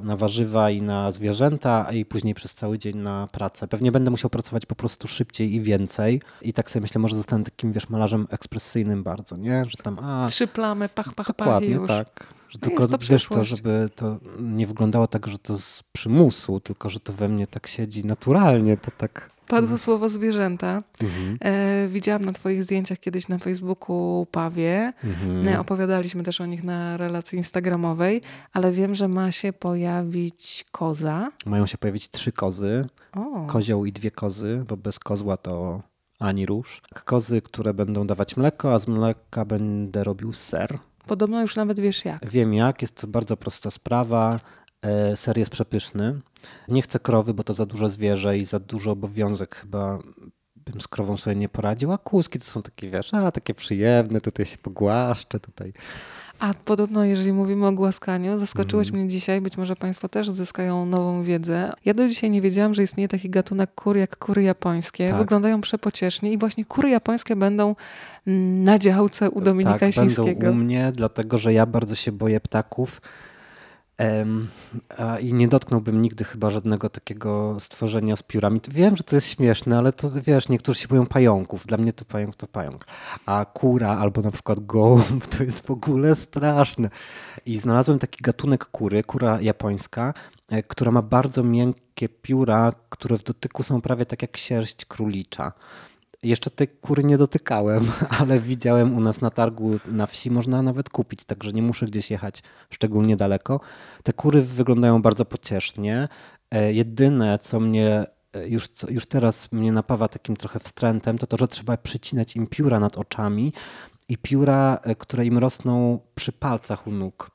na 0.02 0.16
warzywa 0.16 0.70
i 0.70 0.82
na 0.82 1.10
zwierzęta, 1.10 1.92
i 1.92 2.04
później 2.04 2.34
przez 2.34 2.54
cały 2.54 2.78
dzień 2.78 2.96
na 2.96 3.28
pracę. 3.32 3.68
Pewnie 3.68 3.92
będę 3.92 4.10
musiał 4.10 4.30
pracować 4.30 4.66
po 4.66 4.74
prostu 4.74 5.08
szybciej 5.08 5.54
i 5.54 5.60
więcej. 5.60 6.22
I 6.42 6.52
tak 6.52 6.70
sobie 6.70 6.80
myślę, 6.80 7.00
może 7.00 7.16
zostanę 7.16 7.44
takim, 7.44 7.72
wiesz, 7.72 7.88
malarzem 7.88 8.26
ekspresyjnym 8.30 9.02
bardzo, 9.02 9.36
nie? 9.36 9.64
Że 9.64 9.76
tam, 9.76 9.98
a... 9.98 10.26
Trzy 10.28 10.46
plamy, 10.46 10.88
pach, 10.88 11.14
pach, 11.14 11.26
Dokładnie, 11.26 11.68
pach 11.68 11.78
już. 11.78 11.88
tak. 11.88 12.34
Że 12.48 12.58
no 12.62 12.68
tylko 12.68 12.88
to 12.88 12.98
wiesz 12.98 13.26
to, 13.26 13.44
żeby 13.44 13.90
to 13.96 14.18
nie 14.40 14.66
wyglądało 14.66 15.06
tak, 15.06 15.26
że 15.26 15.38
to 15.38 15.56
z 15.56 15.82
przymusu, 15.92 16.60
tylko 16.60 16.88
że 16.88 17.00
to 17.00 17.12
we 17.12 17.28
mnie 17.28 17.46
tak 17.46 17.66
siedzi 17.66 18.04
naturalnie, 18.04 18.76
to 18.76 18.90
tak. 18.98 19.35
Padło 19.48 19.58
mhm. 19.58 19.78
słowo 19.78 20.08
zwierzęta. 20.08 20.82
Mhm. 21.02 21.38
E, 21.40 21.88
widziałam 21.88 22.24
na 22.24 22.32
Twoich 22.32 22.64
zdjęciach 22.64 22.98
kiedyś 22.98 23.28
na 23.28 23.38
Facebooku 23.38 24.26
pawie. 24.30 24.92
Mhm. 25.04 25.48
E, 25.48 25.60
opowiadaliśmy 25.60 26.22
też 26.22 26.40
o 26.40 26.46
nich 26.46 26.64
na 26.64 26.96
relacji 26.96 27.38
Instagramowej, 27.38 28.22
ale 28.52 28.72
wiem, 28.72 28.94
że 28.94 29.08
ma 29.08 29.32
się 29.32 29.52
pojawić 29.52 30.64
koza. 30.72 31.32
Mają 31.46 31.66
się 31.66 31.78
pojawić 31.78 32.10
trzy 32.10 32.32
kozy. 32.32 32.86
O. 33.12 33.46
Kozioł 33.46 33.86
i 33.86 33.92
dwie 33.92 34.10
kozy, 34.10 34.64
bo 34.68 34.76
bez 34.76 34.98
kozła 34.98 35.36
to 35.36 35.82
ani 36.18 36.46
róż. 36.46 36.82
Kozy, 37.04 37.42
które 37.42 37.74
będą 37.74 38.06
dawać 38.06 38.36
mleko, 38.36 38.74
a 38.74 38.78
z 38.78 38.88
mleka 38.88 39.44
będę 39.44 40.04
robił 40.04 40.32
ser. 40.32 40.78
Podobno 41.06 41.42
już 41.42 41.56
nawet 41.56 41.80
wiesz 41.80 42.04
jak. 42.04 42.30
Wiem 42.30 42.54
jak, 42.54 42.82
jest 42.82 43.00
to 43.00 43.06
bardzo 43.06 43.36
prosta 43.36 43.70
sprawa. 43.70 44.40
E, 44.86 45.16
ser 45.16 45.38
jest 45.38 45.50
przepyszny. 45.50 46.20
Nie 46.68 46.82
chcę 46.82 46.98
krowy, 46.98 47.34
bo 47.34 47.42
to 47.44 47.52
za 47.52 47.66
duże 47.66 47.90
zwierzę 47.90 48.38
i 48.38 48.44
za 48.44 48.60
duży 48.60 48.90
obowiązek 48.90 49.56
chyba 49.56 49.98
bym 50.56 50.80
z 50.80 50.88
krową 50.88 51.16
sobie 51.16 51.36
nie 51.36 51.48
poradził, 51.48 51.92
a 51.92 51.98
kłuski 51.98 52.38
to 52.38 52.44
są 52.44 52.62
takie, 52.62 52.90
wiesz, 52.90 53.14
a 53.14 53.32
takie 53.32 53.54
przyjemne, 53.54 54.20
tutaj 54.20 54.46
się 54.46 54.58
pogłaszczę, 54.58 55.40
tutaj 55.40 55.72
a 56.38 56.54
podobno, 56.64 57.04
jeżeli 57.04 57.32
mówimy 57.32 57.66
o 57.66 57.72
głaskaniu, 57.72 58.38
zaskoczyłeś 58.38 58.88
mm. 58.88 59.00
mnie 59.00 59.10
dzisiaj, 59.10 59.40
być 59.40 59.56
może 59.56 59.76
Państwo 59.76 60.08
też 60.08 60.30
zyskają 60.30 60.86
nową 60.86 61.22
wiedzę. 61.22 61.72
Ja 61.84 61.94
do 61.94 62.08
dzisiaj 62.08 62.30
nie 62.30 62.42
wiedziałam, 62.42 62.74
że 62.74 62.82
istnieje 62.82 63.08
taki 63.08 63.30
gatunek 63.30 63.74
kur 63.74 63.96
jak 63.96 64.16
kury 64.16 64.42
japońskie. 64.42 65.08
Tak. 65.08 65.18
Wyglądają 65.18 65.60
przepociesznie 65.60 66.32
i 66.32 66.38
właśnie 66.38 66.64
kury 66.64 66.90
japońskie 66.90 67.36
będą 67.36 67.74
na 68.64 68.78
działce 68.78 69.30
u 69.30 69.40
Dominika 69.40 69.78
tak, 69.78 69.82
Jasińskiego. 69.82 70.40
będą 70.40 70.50
u 70.50 70.54
mnie, 70.54 70.92
dlatego 70.94 71.38
że 71.38 71.52
ja 71.52 71.66
bardzo 71.66 71.94
się 71.94 72.12
boję 72.12 72.40
ptaków 72.40 73.00
i 75.20 75.34
nie 75.34 75.48
dotknąłbym 75.48 76.02
nigdy 76.02 76.24
chyba 76.24 76.50
żadnego 76.50 76.90
takiego 76.90 77.56
stworzenia 77.60 78.16
z 78.16 78.22
piórami. 78.22 78.60
Wiem, 78.68 78.96
że 78.96 79.04
to 79.04 79.16
jest 79.16 79.28
śmieszne, 79.28 79.78
ale 79.78 79.92
to 79.92 80.10
wiesz, 80.10 80.48
niektórzy 80.48 80.80
się 80.80 80.88
boją 80.88 81.06
pająków. 81.06 81.66
Dla 81.66 81.78
mnie 81.78 81.92
to 81.92 82.04
pająk 82.04 82.36
to 82.36 82.46
pająk. 82.46 82.86
A 83.26 83.44
kura 83.44 83.98
albo 83.98 84.22
na 84.22 84.30
przykład 84.30 84.60
gołąb 84.60 85.26
to 85.36 85.42
jest 85.42 85.66
w 85.66 85.70
ogóle 85.70 86.14
straszne. 86.14 86.90
I 87.46 87.58
znalazłem 87.58 87.98
taki 87.98 88.22
gatunek 88.22 88.64
kury, 88.64 89.02
kura 89.02 89.40
japońska, 89.40 90.14
e, 90.50 90.62
która 90.62 90.90
ma 90.90 91.02
bardzo 91.02 91.42
miękkie 91.42 92.08
pióra, 92.08 92.72
które 92.88 93.16
w 93.16 93.22
dotyku 93.22 93.62
są 93.62 93.80
prawie 93.80 94.06
tak 94.06 94.22
jak 94.22 94.36
sierść 94.36 94.84
królicza. 94.84 95.52
Jeszcze 96.22 96.50
tej 96.50 96.68
kury 96.68 97.04
nie 97.04 97.18
dotykałem, 97.18 97.90
ale 98.20 98.40
widziałem 98.40 98.96
u 98.96 99.00
nas 99.00 99.20
na 99.20 99.30
targu 99.30 99.70
na 99.86 100.06
wsi, 100.06 100.30
można 100.30 100.62
nawet 100.62 100.90
kupić, 100.90 101.24
także 101.24 101.52
nie 101.52 101.62
muszę 101.62 101.86
gdzieś 101.86 102.10
jechać 102.10 102.42
szczególnie 102.70 103.16
daleko. 103.16 103.60
Te 104.02 104.12
kury 104.12 104.42
wyglądają 104.42 105.02
bardzo 105.02 105.24
pociesznie. 105.24 106.08
E, 106.50 106.72
jedyne, 106.72 107.38
co 107.38 107.60
mnie 107.60 108.06
e, 108.32 108.48
już, 108.48 108.66
już 108.88 109.06
teraz 109.06 109.52
mnie 109.52 109.72
napawa 109.72 110.08
takim 110.08 110.36
trochę 110.36 110.60
wstrętem, 110.60 111.18
to 111.18 111.26
to, 111.26 111.36
że 111.36 111.48
trzeba 111.48 111.76
przycinać 111.76 112.36
im 112.36 112.46
pióra 112.46 112.80
nad 112.80 112.96
oczami 112.96 113.52
i 114.08 114.18
pióra, 114.18 114.78
e, 114.82 114.94
które 114.94 115.26
im 115.26 115.38
rosną 115.38 115.98
przy 116.14 116.32
palcach 116.32 116.86
u 116.86 116.90
nóg. 116.90 117.30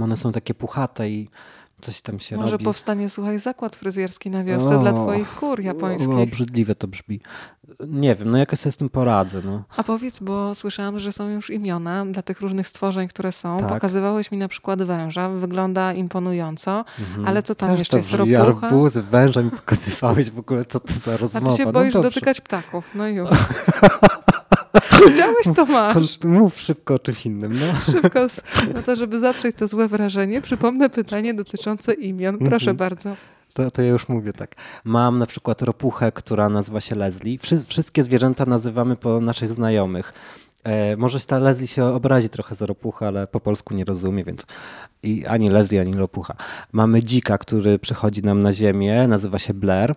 One 0.00 0.16
są 0.16 0.32
takie 0.32 0.54
puchate 0.54 1.10
i 1.10 1.28
coś 1.82 2.02
tam 2.02 2.20
się 2.20 2.36
Może 2.36 2.52
robi. 2.52 2.64
powstanie, 2.64 3.08
słuchaj, 3.08 3.38
zakład 3.38 3.76
fryzjerski 3.76 4.30
na 4.30 4.44
wiosce 4.44 4.78
dla 4.78 4.92
twoich 4.92 5.34
kur 5.34 5.60
japońskich. 5.60 6.14
O, 6.14 6.22
obrzydliwe 6.22 6.74
to 6.74 6.88
brzmi. 6.88 7.20
Nie 7.88 8.14
wiem, 8.14 8.30
no 8.30 8.38
jakoś 8.38 8.58
sobie 8.58 8.72
z 8.72 8.76
tym 8.76 8.88
poradzę. 8.88 9.40
No. 9.44 9.62
A 9.76 9.82
powiedz, 9.82 10.18
bo 10.18 10.54
słyszałam, 10.54 10.98
że 10.98 11.12
są 11.12 11.28
już 11.28 11.50
imiona 11.50 12.06
dla 12.06 12.22
tych 12.22 12.40
różnych 12.40 12.68
stworzeń, 12.68 13.08
które 13.08 13.32
są. 13.32 13.58
Tak. 13.58 13.68
Pokazywałeś 13.68 14.30
mi 14.30 14.38
na 14.38 14.48
przykład 14.48 14.82
węża, 14.82 15.28
wygląda 15.28 15.92
imponująco, 15.92 16.84
Mhm. 17.00 17.28
ale 17.28 17.42
co 17.42 17.54
tam 17.54 17.70
Też 17.70 17.78
jeszcze 17.78 17.96
jest? 17.96 18.12
Ropucha? 18.12 18.66
Arbuzy, 18.66 19.02
węża 19.02 19.42
mi 19.42 19.50
pokazywałeś 19.50 20.30
w 20.30 20.38
ogóle, 20.38 20.64
co 20.64 20.80
to 20.80 20.92
za 20.92 21.12
A 21.12 21.16
rozmowa. 21.16 21.50
ty 21.50 21.56
się 21.56 21.64
no 21.64 21.72
boisz 21.72 21.94
dobrze. 21.94 22.08
dotykać 22.08 22.40
ptaków, 22.40 22.90
no 22.94 23.08
już. 23.08 23.30
Chciałeś, 25.12 25.56
to 25.56 25.66
masz. 25.66 26.18
Mów 26.24 26.60
szybko 26.60 26.94
o 26.94 26.98
czymś 26.98 27.26
innym. 27.26 27.52
No. 27.52 27.66
Szybko, 27.92 28.20
no 28.74 28.82
to 28.82 28.96
żeby 28.96 29.18
zatrzeć 29.18 29.56
to 29.56 29.68
złe 29.68 29.88
wrażenie, 29.88 30.40
przypomnę 30.42 30.90
pytanie 30.90 31.34
dotyczące 31.34 31.92
imion. 31.94 32.38
Proszę 32.38 32.70
Mhm. 32.70 32.76
bardzo. 32.76 33.16
To, 33.52 33.70
to 33.70 33.82
ja 33.82 33.88
już 33.88 34.08
mówię 34.08 34.32
tak. 34.32 34.54
Mam 34.84 35.18
na 35.18 35.26
przykład 35.26 35.62
ropuchę, 35.62 36.12
która 36.12 36.48
nazywa 36.48 36.80
się 36.80 36.94
Leslie. 36.94 37.38
Wszy, 37.38 37.64
wszystkie 37.64 38.02
zwierzęta 38.02 38.46
nazywamy 38.46 38.96
po 38.96 39.20
naszych 39.20 39.52
znajomych. 39.52 40.12
E, 40.64 40.96
może 40.96 41.20
ta 41.20 41.38
Leslie 41.38 41.66
się 41.66 41.84
obrazi 41.84 42.28
trochę 42.28 42.54
za 42.54 42.66
ropucha, 42.66 43.06
ale 43.06 43.26
po 43.26 43.40
polsku 43.40 43.74
nie 43.74 43.84
rozumie, 43.84 44.24
więc 44.24 44.46
i 45.02 45.26
ani 45.26 45.50
Leslie, 45.50 45.80
ani 45.80 45.94
ropucha. 45.94 46.34
Mamy 46.72 47.02
dzika, 47.02 47.38
który 47.38 47.78
przychodzi 47.78 48.22
nam 48.22 48.42
na 48.42 48.52
ziemię, 48.52 49.08
nazywa 49.08 49.38
się 49.38 49.54
Blair. 49.54 49.94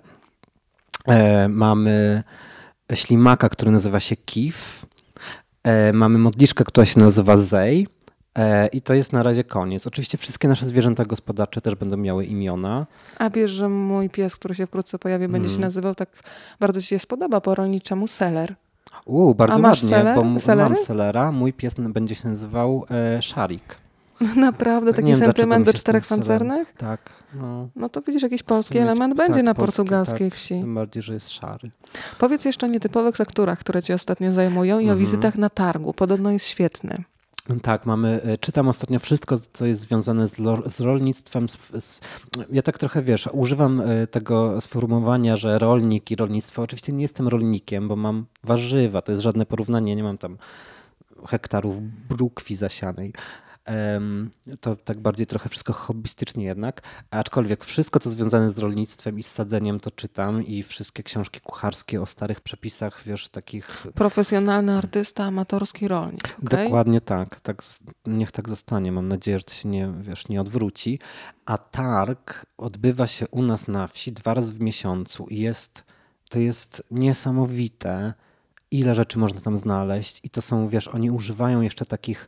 E, 1.07 1.47
mamy 1.47 2.23
ślimaka, 2.93 3.49
który 3.49 3.71
nazywa 3.71 3.99
się 3.99 4.15
Kif. 4.15 4.85
E, 5.63 5.93
mamy 5.93 6.17
modliszkę, 6.17 6.63
która 6.63 6.85
się 6.85 6.99
nazywa 6.99 7.37
Zej. 7.37 7.87
E, 8.37 8.67
I 8.67 8.81
to 8.81 8.93
jest 8.93 9.13
na 9.13 9.23
razie 9.23 9.43
koniec. 9.43 9.87
Oczywiście 9.87 10.17
wszystkie 10.17 10.47
nasze 10.47 10.65
zwierzęta 10.65 11.05
gospodarcze 11.05 11.61
też 11.61 11.75
będą 11.75 11.97
miały 11.97 12.25
imiona. 12.25 12.85
A 13.17 13.29
wiesz, 13.29 13.51
że 13.51 13.69
mój 13.69 14.09
pies, 14.09 14.35
który 14.35 14.55
się 14.55 14.65
wkrótce 14.67 14.99
pojawi, 14.99 15.27
będzie 15.27 15.49
się 15.49 15.55
Mhm. 15.55 15.67
nazywał 15.67 15.95
tak, 15.95 16.09
bardzo 16.59 16.81
ci 16.81 16.87
się 16.87 16.99
spodoba 16.99 17.41
po 17.41 17.55
rolniczemu 17.55 18.07
Seller. 18.07 18.55
Uuu, 19.05 19.35
bardzo 19.35 19.61
ładnie, 19.61 19.89
seler? 19.89 20.15
bo 20.15 20.39
Selery? 20.39 20.69
mam 20.69 20.75
selera. 20.75 21.31
Mój 21.31 21.53
pies 21.53 21.75
będzie 21.77 22.15
się 22.15 22.29
nazywał 22.29 22.85
e, 22.91 23.21
Szarik. 23.21 23.75
Naprawdę, 24.35 24.93
taki 24.93 25.07
wiem, 25.07 25.19
sentyment 25.19 25.65
do 25.65 25.73
czterech 25.73 26.07
pancernych? 26.07 26.73
Tak, 26.77 26.99
no. 27.33 27.67
No 27.75 27.89
to 27.89 28.01
widzisz, 28.01 28.23
jakiś 28.23 28.43
polski 28.43 28.77
element 28.77 29.15
będzie 29.15 29.33
tak, 29.33 29.43
na 29.43 29.53
polski, 29.55 29.77
portugalskiej 29.77 30.29
tak. 30.29 30.39
wsi. 30.39 30.59
Tym 30.61 30.75
bardziej, 30.75 31.03
że 31.03 31.13
jest 31.13 31.29
szary. 31.31 31.71
Powiedz 32.19 32.45
jeszcze 32.45 32.65
o 32.65 32.69
nietypowych 32.69 33.19
lekturach, 33.19 33.59
które 33.59 33.83
cię 33.83 33.95
ostatnio 33.95 34.31
zajmują 34.31 34.75
i 34.79 34.81
o 34.81 34.81
Mhm. 34.81 34.99
wizytach 34.99 35.35
na 35.37 35.49
targu. 35.49 35.93
Podobno 35.93 36.31
jest 36.31 36.45
świetny. 36.45 37.03
Tak, 37.61 37.85
mamy, 37.85 38.21
e, 38.23 38.37
czytam 38.37 38.67
ostatnio 38.67 38.99
wszystko, 38.99 39.35
co 39.53 39.65
jest 39.65 39.81
związane 39.81 40.27
z, 40.27 40.37
lo, 40.37 40.69
z 40.69 40.79
rolnictwem. 40.79 41.49
Z, 41.49 41.57
z, 41.79 42.01
ja 42.51 42.61
tak 42.61 42.77
trochę, 42.77 43.01
wiesz, 43.01 43.29
używam 43.31 43.81
e, 43.81 44.07
tego 44.07 44.61
sformułowania, 44.61 45.35
że 45.35 45.59
rolnik 45.59 46.11
i 46.11 46.15
rolnictwo. 46.15 46.61
Oczywiście 46.61 46.93
nie 46.93 47.01
jestem 47.01 47.27
rolnikiem, 47.27 47.87
bo 47.87 47.95
mam 47.95 48.25
warzywa, 48.43 49.01
to 49.01 49.11
jest 49.11 49.23
żadne 49.23 49.45
porównanie, 49.45 49.95
nie 49.95 50.03
mam 50.03 50.17
tam 50.17 50.37
hektarów 51.27 51.81
brukwi 52.09 52.55
zasianej. 52.55 53.13
To 54.61 54.75
tak 54.75 54.99
bardziej 54.99 55.27
trochę 55.27 55.49
wszystko 55.49 55.73
hobbystycznie 55.73 56.45
jednak, 56.45 56.81
aczkolwiek 57.11 57.65
wszystko, 57.65 57.99
co 57.99 58.09
związane 58.09 58.51
z 58.51 58.57
rolnictwem 58.57 59.19
i 59.19 59.23
z 59.23 59.31
sadzeniem, 59.31 59.79
to 59.79 59.91
czytam 59.91 60.45
i 60.45 60.63
wszystkie 60.63 61.03
książki 61.03 61.39
kucharskie 61.39 62.01
o 62.01 62.05
starych 62.05 62.41
przepisach, 62.41 63.03
wiesz, 63.03 63.29
takich 63.29 63.87
Profesjonalny 63.95 64.77
artysta, 64.77 65.23
amatorski 65.23 65.87
rolnik. 65.87 66.35
okej? 66.45 66.65
Dokładnie 66.65 67.01
tak. 67.01 67.41
tak. 67.41 67.63
Niech 68.05 68.31
tak 68.31 68.49
zostanie. 68.49 68.91
Mam 68.91 69.07
nadzieję, 69.07 69.37
że 69.39 69.43
to 69.43 69.53
się 69.53 69.69
nie, 69.69 69.93
wiesz, 70.01 70.27
nie 70.27 70.41
odwróci. 70.41 70.99
A 71.45 71.57
targ 71.57 72.45
odbywa 72.57 73.07
się 73.07 73.27
u 73.27 73.41
nas 73.41 73.67
na 73.67 73.87
wsi 73.87 74.11
dwa 74.11 74.33
razy 74.33 74.53
w 74.53 74.61
miesiącu 74.61 75.25
i 75.29 75.39
jest, 75.39 75.83
to 76.29 76.39
jest 76.39 76.83
niesamowite, 76.91 78.13
ile 78.71 78.95
rzeczy 78.95 79.19
można 79.19 79.41
tam 79.41 79.57
znaleźć. 79.57 80.19
I 80.23 80.29
to 80.29 80.41
są, 80.41 80.69
wiesz, 80.69 80.87
oni 80.87 81.11
używają 81.11 81.61
jeszcze 81.61 81.85
takich 81.85 82.27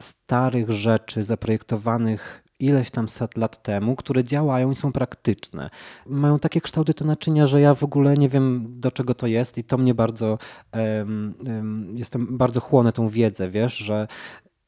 starych 0.00 0.70
rzeczy 0.70 1.22
zaprojektowanych 1.22 2.44
ileś 2.62 2.90
tam 2.90 3.08
set 3.08 3.36
lat 3.36 3.62
temu, 3.62 3.96
które 3.96 4.24
działają 4.24 4.70
i 4.70 4.74
są 4.74 4.92
praktyczne. 4.92 5.70
Mają 6.06 6.38
takie 6.38 6.60
kształty 6.60 6.94
te 6.94 7.04
naczynia, 7.04 7.46
że 7.46 7.60
ja 7.60 7.74
w 7.74 7.84
ogóle 7.84 8.14
nie 8.14 8.28
wiem 8.28 8.66
do 8.80 8.90
czego 8.90 9.14
to 9.14 9.26
jest 9.26 9.58
i 9.58 9.64
to 9.64 9.78
mnie 9.78 9.94
bardzo, 9.94 10.38
em, 10.72 11.34
em, 11.46 11.92
jestem 11.96 12.38
bardzo 12.38 12.60
chłonę 12.60 12.92
tą 12.92 13.08
wiedzę, 13.08 13.50
wiesz, 13.50 13.76
że, 13.76 14.08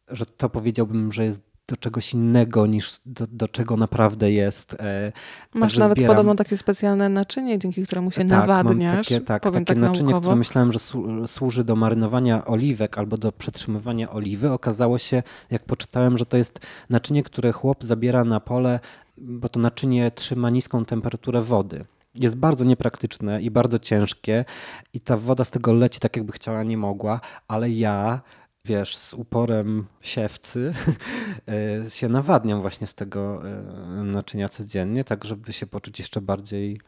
że 0.08 0.26
to 0.26 0.50
powiedziałbym, 0.50 1.12
że 1.12 1.24
jest 1.24 1.53
do 1.68 1.76
czegoś 1.76 2.12
innego 2.14 2.66
niż 2.66 2.96
do, 3.06 3.26
do 3.26 3.48
czego 3.48 3.76
naprawdę 3.76 4.32
jest. 4.32 4.74
E, 4.80 5.12
Masz 5.54 5.76
nawet 5.76 5.98
zbieram- 5.98 6.06
podobno 6.06 6.34
takie 6.34 6.56
specjalne 6.56 7.08
naczynie, 7.08 7.58
dzięki 7.58 7.82
któremu 7.82 8.10
się 8.10 8.18
tak, 8.18 8.28
nawadniasz. 8.28 8.92
Mam 8.94 9.04
takie, 9.04 9.20
tak, 9.20 9.42
takie 9.42 9.64
tak 9.64 9.76
naczynie, 9.78 10.02
naukowo. 10.04 10.20
które 10.20 10.36
myślałem, 10.36 10.72
że 10.72 10.78
słu- 10.78 11.26
służy 11.26 11.64
do 11.64 11.76
marynowania 11.76 12.44
oliwek 12.44 12.98
albo 12.98 13.16
do 13.16 13.32
przetrzymywania 13.32 14.10
oliwy. 14.10 14.52
Okazało 14.52 14.98
się, 14.98 15.22
jak 15.50 15.64
poczytałem, 15.64 16.18
że 16.18 16.26
to 16.26 16.36
jest 16.36 16.60
naczynie, 16.90 17.22
które 17.22 17.52
chłop 17.52 17.84
zabiera 17.84 18.24
na 18.24 18.40
pole, 18.40 18.80
bo 19.18 19.48
to 19.48 19.60
naczynie 19.60 20.10
trzyma 20.10 20.50
niską 20.50 20.84
temperaturę 20.84 21.40
wody. 21.40 21.84
Jest 22.14 22.36
bardzo 22.36 22.64
niepraktyczne 22.64 23.42
i 23.42 23.50
bardzo 23.50 23.78
ciężkie 23.78 24.44
i 24.92 25.00
ta 25.00 25.16
woda 25.16 25.44
z 25.44 25.50
tego 25.50 25.72
leci 25.72 26.00
tak, 26.00 26.16
jakby 26.16 26.32
chciała, 26.32 26.62
nie 26.62 26.76
mogła, 26.76 27.20
ale 27.48 27.70
ja 27.70 28.20
wiesz, 28.66 28.96
z 28.96 29.14
uporem 29.14 29.86
siewcy 30.00 30.72
e, 31.86 31.90
się 31.90 32.08
nawadniam 32.08 32.60
właśnie 32.60 32.86
z 32.86 32.94
tego 32.94 33.42
e, 33.48 33.62
naczynia 34.04 34.48
codziennie, 34.48 35.04
tak 35.04 35.24
żeby 35.24 35.52
się 35.52 35.66
poczuć 35.66 35.98
jeszcze 35.98 36.20
bardziej 36.20 36.80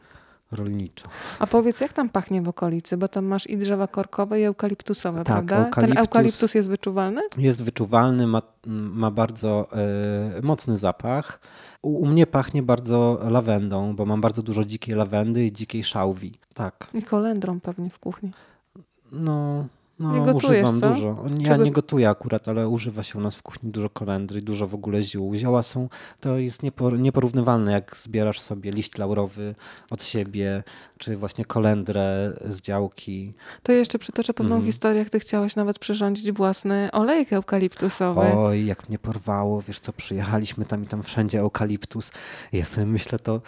rolniczo. 0.51 1.05
A 1.39 1.47
powiedz, 1.47 1.81
jak 1.81 1.93
tam 1.93 2.09
pachnie 2.09 2.41
w 2.41 2.47
okolicy? 2.47 2.97
Bo 2.97 3.07
tam 3.07 3.25
masz 3.25 3.47
i 3.47 3.57
drzewa 3.57 3.87
korkowe, 3.87 4.41
i 4.41 4.43
eukaliptusowe, 4.43 5.17
Tak, 5.23 5.25
prawda? 5.25 5.55
Ten 5.63 5.63
eukaliptus- 5.89 5.97
eukaliptus 5.99 6.55
jest 6.55 6.69
wyczuwalny? 6.69 7.21
Jest 7.37 7.63
wyczuwalny, 7.63 8.27
ma, 8.27 8.41
ma 8.65 9.11
bardzo 9.11 9.67
e, 9.71 10.41
mocny 10.43 10.77
zapach. 10.77 11.39
U, 11.81 12.01
u 12.01 12.05
mnie 12.05 12.27
pachnie 12.27 12.63
bardzo 12.63 13.19
lawendą, 13.29 13.95
bo 13.95 14.05
mam 14.05 14.21
bardzo 14.21 14.41
dużo 14.41 14.65
dzikiej 14.65 14.95
lawendy 14.95 15.45
i 15.45 15.51
dzikiej 15.51 15.83
szałwi. 15.83 16.39
Tak, 16.53 16.87
I 16.93 17.03
kolendrą 17.03 17.59
pewnie 17.59 17.89
w 17.89 17.99
kuchni. 17.99 18.31
no, 19.11 19.67
no 19.99 20.13
Nie 20.13 20.19
gotujesz, 20.33 20.63
używam 20.63 20.79
co? 20.79 20.89
dużo. 20.89 21.25
Ja 21.39 21.51
Czy 21.51 21.57
go- 21.57 21.63
nie 21.65 21.71
gotuję 21.71 22.09
akurat, 22.09 22.47
ale 22.49 22.69
używa 22.69 23.03
się 23.03 23.19
u 23.19 23.21
nas 23.21 23.35
w 23.35 23.41
kuchni 23.43 23.71
dużo 23.71 23.89
kolendry, 23.89 24.41
dużo 24.41 24.67
w 24.67 24.73
ogóle 24.73 25.01
ziół. 25.01 25.35
Zioła 25.35 25.63
są, 25.63 25.89
to 26.19 26.37
jest 26.37 26.63
niepor, 26.63 26.99
nieporównywalne, 26.99 27.71
jak 27.71 27.97
zbierasz 27.97 28.39
sobie 28.41 28.71
liść 28.71 28.97
laurowy 28.97 29.55
od 29.91 30.03
siebie, 30.03 30.63
czy 30.97 31.17
właśnie 31.17 31.45
kolendrę 31.45 32.33
z 32.49 32.61
działki. 32.61 33.33
To 33.63 33.71
jeszcze 33.71 33.99
przytoczę 33.99 34.33
pewną 34.33 34.55
Mhm. 34.55 34.65
historię, 34.71 34.99
jak 34.99 35.09
ty 35.09 35.19
chciałeś 35.19 35.55
nawet 35.55 35.79
przyrządzić 35.79 36.31
własny 36.31 36.89
olejek 36.91 37.33
eukaliptusowy. 37.33 38.21
Oj, 38.21 38.65
jak 38.65 38.89
mnie 38.89 38.99
porwało, 38.99 39.61
wiesz 39.61 39.79
co, 39.79 39.93
przyjechaliśmy 39.93 40.65
tam 40.65 40.83
i 40.83 40.87
tam 40.87 41.03
wszędzie 41.03 41.39
eukaliptus. 41.39 42.11
Ja 42.53 42.65
sobie 42.65 42.87
myślę, 42.87 43.19
to 43.19 43.41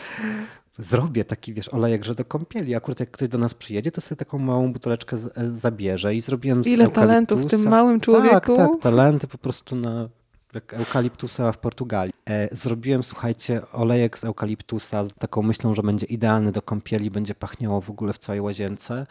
zrobię 0.80 1.24
taki, 1.26 1.54
wiesz, 1.54 1.70
olejek, 1.70 2.06
że 2.06 2.16
do 2.16 2.26
kąpieli. 2.26 2.76
Akurat 2.76 3.00
jak 3.00 3.12
ktoś 3.12 3.30
do 3.30 3.38
nas 3.38 3.54
przyjedzie, 3.54 3.92
to 3.92 4.02
sobie 4.02 4.18
taką 4.18 4.40
małą 4.40 4.74
buteleczkę 4.74 5.18
z, 5.18 5.38
e, 5.38 5.52
zabierze 5.52 6.16
i 6.16 6.22
zrobiłem 6.22 6.64
z 6.64 6.68
Ile 6.68 6.90
talentów 6.90 7.42
w 7.42 7.46
tym 7.46 7.60
eukaliptusa- 7.60 7.70
małym 7.70 8.00
człowieku. 8.00 8.56
Tak, 8.56 8.72
tak, 8.72 8.82
talenty 8.82 9.28
po 9.28 9.38
prostu 9.38 9.76
na 9.76 10.10
jak 10.54 10.74
eukaliptusa 10.74 11.52
w 11.52 11.58
Portugalii. 11.58 12.14
E, 12.30 12.56
zrobiłem, 12.56 13.04
słuchajcie, 13.04 13.62
olejek 13.72 14.18
z 14.20 14.24
eukaliptusa 14.24 15.04
z 15.06 15.14
taką 15.14 15.42
myślą, 15.42 15.74
że 15.74 15.84
będzie 15.84 16.06
idealny 16.06 16.52
do 16.52 16.62
kąpieli, 16.62 17.12
będzie 17.12 17.36
pachniało 17.36 17.82
w 17.82 17.90
ogóle 17.90 18.14
w 18.14 18.18
całej 18.18 18.42
łazience. 18.42 19.08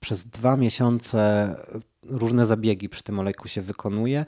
Przez 0.00 0.24
dwa 0.24 0.56
miesiące 0.56 1.54
różne 2.02 2.46
zabiegi 2.46 2.88
przy 2.88 3.02
tym 3.02 3.18
olejku 3.18 3.48
się 3.48 3.62
wykonuje. 3.62 4.24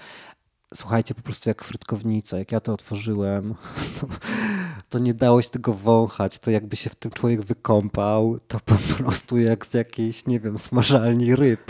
Słuchajcie, 0.75 1.15
po 1.15 1.23
prostu 1.23 1.51
jak 1.51 1.65
frytkownica, 1.65 2.39
jak 2.39 2.53
ja 2.53 2.61
to 2.61 2.73
otworzyłem, 2.73 3.55
to, 4.01 4.07
to 4.89 4.99
nie 4.99 5.15
dało 5.15 5.43
się 5.43 5.51
tego 5.51 5.75
wąchać. 5.75 6.39
To 6.39 6.51
jakby 6.51 6.77
się 6.77 6.91
w 6.91 6.95
tym 6.95 7.11
człowiek 7.11 7.41
wykąpał, 7.43 8.39
to 8.49 8.59
po 8.65 8.75
prostu 8.99 9.39
jak 9.39 9.67
z 9.67 9.75
jakiejś, 9.75 10.27
nie 10.27 10.41
wiem, 10.41 10.59
smażalni 10.59 11.37
ryb. 11.37 11.61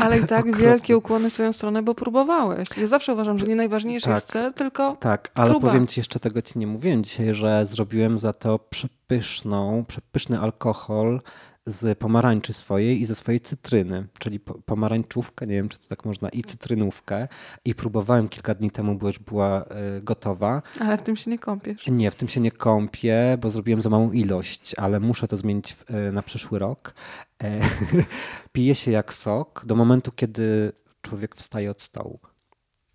Ale 0.00 0.18
i 0.18 0.26
tak 0.26 0.56
wielkie 0.56 0.96
ukłony 0.96 1.30
w 1.30 1.34
twoją 1.34 1.52
stronę, 1.52 1.82
bo 1.82 1.94
próbowałeś. 1.94 2.68
Ja 2.76 2.86
zawsze 2.86 3.12
uważam, 3.12 3.38
że 3.38 3.46
nie 3.46 3.56
najważniejszy 3.56 4.06
Tak. 4.06 4.14
jest 4.14 4.26
cel, 4.28 4.52
tylko 4.54 4.96
Tak, 5.00 5.30
ale 5.34 5.50
Próba. 5.50 5.68
powiem 5.68 5.86
ci 5.86 6.00
jeszcze 6.00 6.20
tego 6.20 6.42
ci 6.42 6.58
nie 6.58 6.66
mówiłem 6.66 7.04
dzisiaj, 7.04 7.34
że 7.34 7.66
zrobiłem 7.66 8.18
za 8.18 8.32
to 8.32 8.58
przepyszną, 8.58 9.84
przepyszny 9.88 10.40
alkohol 10.40 11.20
z 11.66 11.98
pomarańczy 11.98 12.52
swojej 12.52 13.00
i 13.00 13.04
ze 13.04 13.14
swojej 13.14 13.40
cytryny, 13.40 14.06
czyli 14.18 14.40
pomarańczówkę, 14.40 15.46
nie 15.46 15.54
wiem 15.54 15.68
czy 15.68 15.78
to 15.78 15.88
tak 15.88 16.04
można, 16.04 16.28
i 16.28 16.42
cytrynówkę. 16.42 17.28
I 17.64 17.74
próbowałem 17.74 18.28
kilka 18.28 18.54
dni 18.54 18.70
temu, 18.70 18.94
bo 18.94 19.06
już 19.06 19.18
była 19.18 19.64
y, 19.98 20.02
gotowa. 20.02 20.62
Ale 20.80 20.98
w 20.98 21.02
tym 21.02 21.16
się 21.16 21.30
nie 21.30 21.38
kąpiesz. 21.38 21.86
Nie, 21.86 22.10
w 22.10 22.14
tym 22.14 22.28
się 22.28 22.40
nie 22.40 22.52
kąpię, 22.52 23.38
bo 23.40 23.50
zrobiłem 23.50 23.82
za 23.82 23.90
małą 23.90 24.12
ilość, 24.12 24.74
ale 24.74 25.00
muszę 25.00 25.26
to 25.26 25.36
zmienić 25.36 25.76
y, 26.08 26.12
na 26.12 26.22
przyszły 26.22 26.58
rok. 26.58 26.94
E, 27.42 27.60
pije 28.52 28.74
się 28.74 28.90
jak 28.90 29.14
sok 29.14 29.62
do 29.66 29.74
momentu, 29.74 30.12
kiedy 30.12 30.72
człowiek 31.02 31.36
wstaje 31.36 31.70
od 31.70 31.82
stołu. 31.82 32.18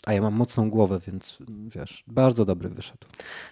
A 0.05 0.13
ja 0.13 0.21
mam 0.21 0.33
mocną 0.33 0.69
głowę, 0.69 0.99
więc 1.07 1.37
wiesz, 1.75 2.03
bardzo 2.07 2.45
dobry 2.45 2.69
wyszedł. 2.69 3.07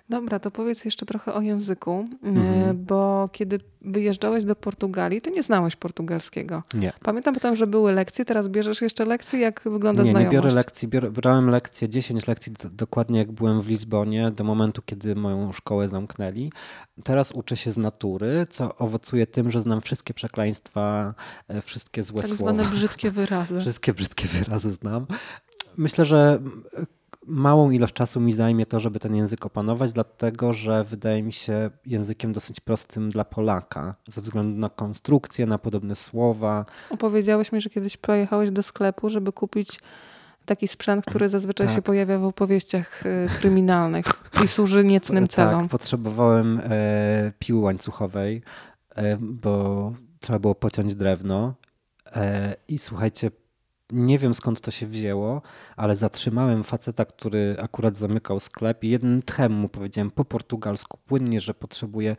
Dobra, 0.10 0.40
to 0.40 0.52
powiedz 0.52 0.86
jeszcze 0.86 1.06
trochę 1.06 1.34
o 1.34 1.42
języku, 1.42 2.08
mhm. 2.24 2.86
bo 2.86 3.30
kiedy 3.32 3.60
wyjeżdżałeś 3.82 4.46
do 4.46 4.56
Portugalii, 4.56 5.22
ty 5.22 5.32
nie 5.32 5.44
znałeś 5.44 5.76
portugalskiego. 5.76 6.64
Nie. 6.74 6.94
Pamiętam 7.04 7.34
potem, 7.34 7.56
że 7.56 7.68
były 7.68 7.92
lekcje, 7.92 8.26
teraz 8.26 8.48
bierzesz 8.48 8.82
jeszcze 8.82 9.06
lekcje, 9.06 9.40
jak 9.40 9.62
wygląda 9.64 10.04
nie, 10.04 10.10
znajomość? 10.10 10.36
Nie, 10.36 10.42
biorę 10.42 10.56
lekcji, 10.56 10.88
biorę, 10.88 11.12
brałem 11.12 11.50
lekcje, 11.50 11.90
10 11.90 12.28
lekcji 12.28 12.54
dokładnie 12.72 13.20
jak 13.20 13.32
byłem 13.32 13.62
w 13.62 13.68
Lizbonie, 13.68 14.32
do 14.32 14.44
momentu, 14.44 14.82
kiedy 14.86 15.16
moją 15.16 15.52
szkołę 15.52 15.90
zamknęli. 15.90 16.52
Teraz 17.04 17.32
uczę 17.32 17.58
się 17.58 17.72
z 17.72 17.78
natury, 17.78 18.48
co 18.50 18.78
owocuje 18.78 19.28
tym, 19.28 19.52
że 19.52 19.62
znam 19.62 19.82
wszystkie 19.82 20.14
przekleństwa, 20.14 21.14
e, 21.48 21.62
wszystkie 21.62 22.04
złe 22.04 22.22
tak 22.22 22.32
słowa. 22.32 22.54
Tak 22.54 22.62
zwane 22.62 22.76
brzydkie 22.76 23.12
wyrazy. 23.22 23.60
wszystkie 23.60 23.94
brzydkie 23.94 24.28
wyrazy 24.28 24.72
znam 24.72 25.06
myślę, 25.80 26.06
że 26.06 26.40
małą 27.28 27.72
ilość 27.72 27.94
czasu 27.94 28.20
mi 28.20 28.34
zajmie 28.34 28.66
to, 28.66 28.80
żeby 28.80 29.00
ten 29.00 29.16
język 29.16 29.46
opanować, 29.46 29.92
dlatego 29.92 30.54
że 30.54 30.84
wydaje 30.84 31.24
mi 31.24 31.34
się 31.34 31.70
językiem 31.86 32.34
dosyć 32.34 32.60
prostym 32.60 33.10
dla 33.10 33.26
Polaka, 33.26 33.96
ze 34.08 34.22
względu 34.22 34.60
na 34.60 34.70
konstrukcję, 34.70 35.46
na 35.46 35.58
podobne 35.58 35.96
słowa. 35.96 36.66
Opowiedziałeś 36.90 37.52
mi, 37.52 37.62
że 37.62 37.70
kiedyś 37.70 37.98
pojechałeś 37.98 38.52
do 38.52 38.64
sklepu, 38.64 39.10
żeby 39.10 39.32
kupić 39.32 39.80
taki 40.46 40.68
sprzęt, 40.68 41.06
który 41.06 41.30
zazwyczaj 41.30 41.68
tak. 41.68 41.76
się 41.76 41.82
pojawia 41.82 42.20
w 42.20 42.26
opowieściach 42.26 43.06
y, 43.06 43.30
kryminalnych 43.40 44.06
i 44.44 44.48
służy 44.48 44.84
niecnym 44.84 45.28
tak, 45.28 45.36
celom. 45.36 45.62
Tak, 45.62 45.72
potrzebowałem 45.72 46.62
e, 46.64 47.32
piły 47.40 47.60
łańcuchowej, 47.60 48.42
e, 48.96 49.18
bo 49.22 49.94
trzeba 50.20 50.40
było 50.40 50.56
pociąć 50.56 50.96
drewno. 50.96 51.54
E, 52.16 52.56
I 52.68 52.80
słuchajcie, 52.80 53.32
nie 53.92 54.18
wiem 54.20 54.34
skąd 54.34 54.62
to 54.62 54.72
się 54.72 54.88
wzięło, 54.88 55.42
ale 55.78 55.96
zatrzymałem 55.96 56.64
faceta, 56.64 57.06
który 57.06 57.56
akurat 57.60 57.96
zamykał 57.96 58.40
sklep 58.40 58.84
i 58.84 58.90
jednym 58.90 59.22
tchem 59.22 59.54
mu 59.54 59.70
powiedziałem 59.70 60.12
po 60.12 60.26
portugalsku 60.26 60.98
płynnie, 61.06 61.42
że 61.42 61.54
potrzebuje 61.54 62.16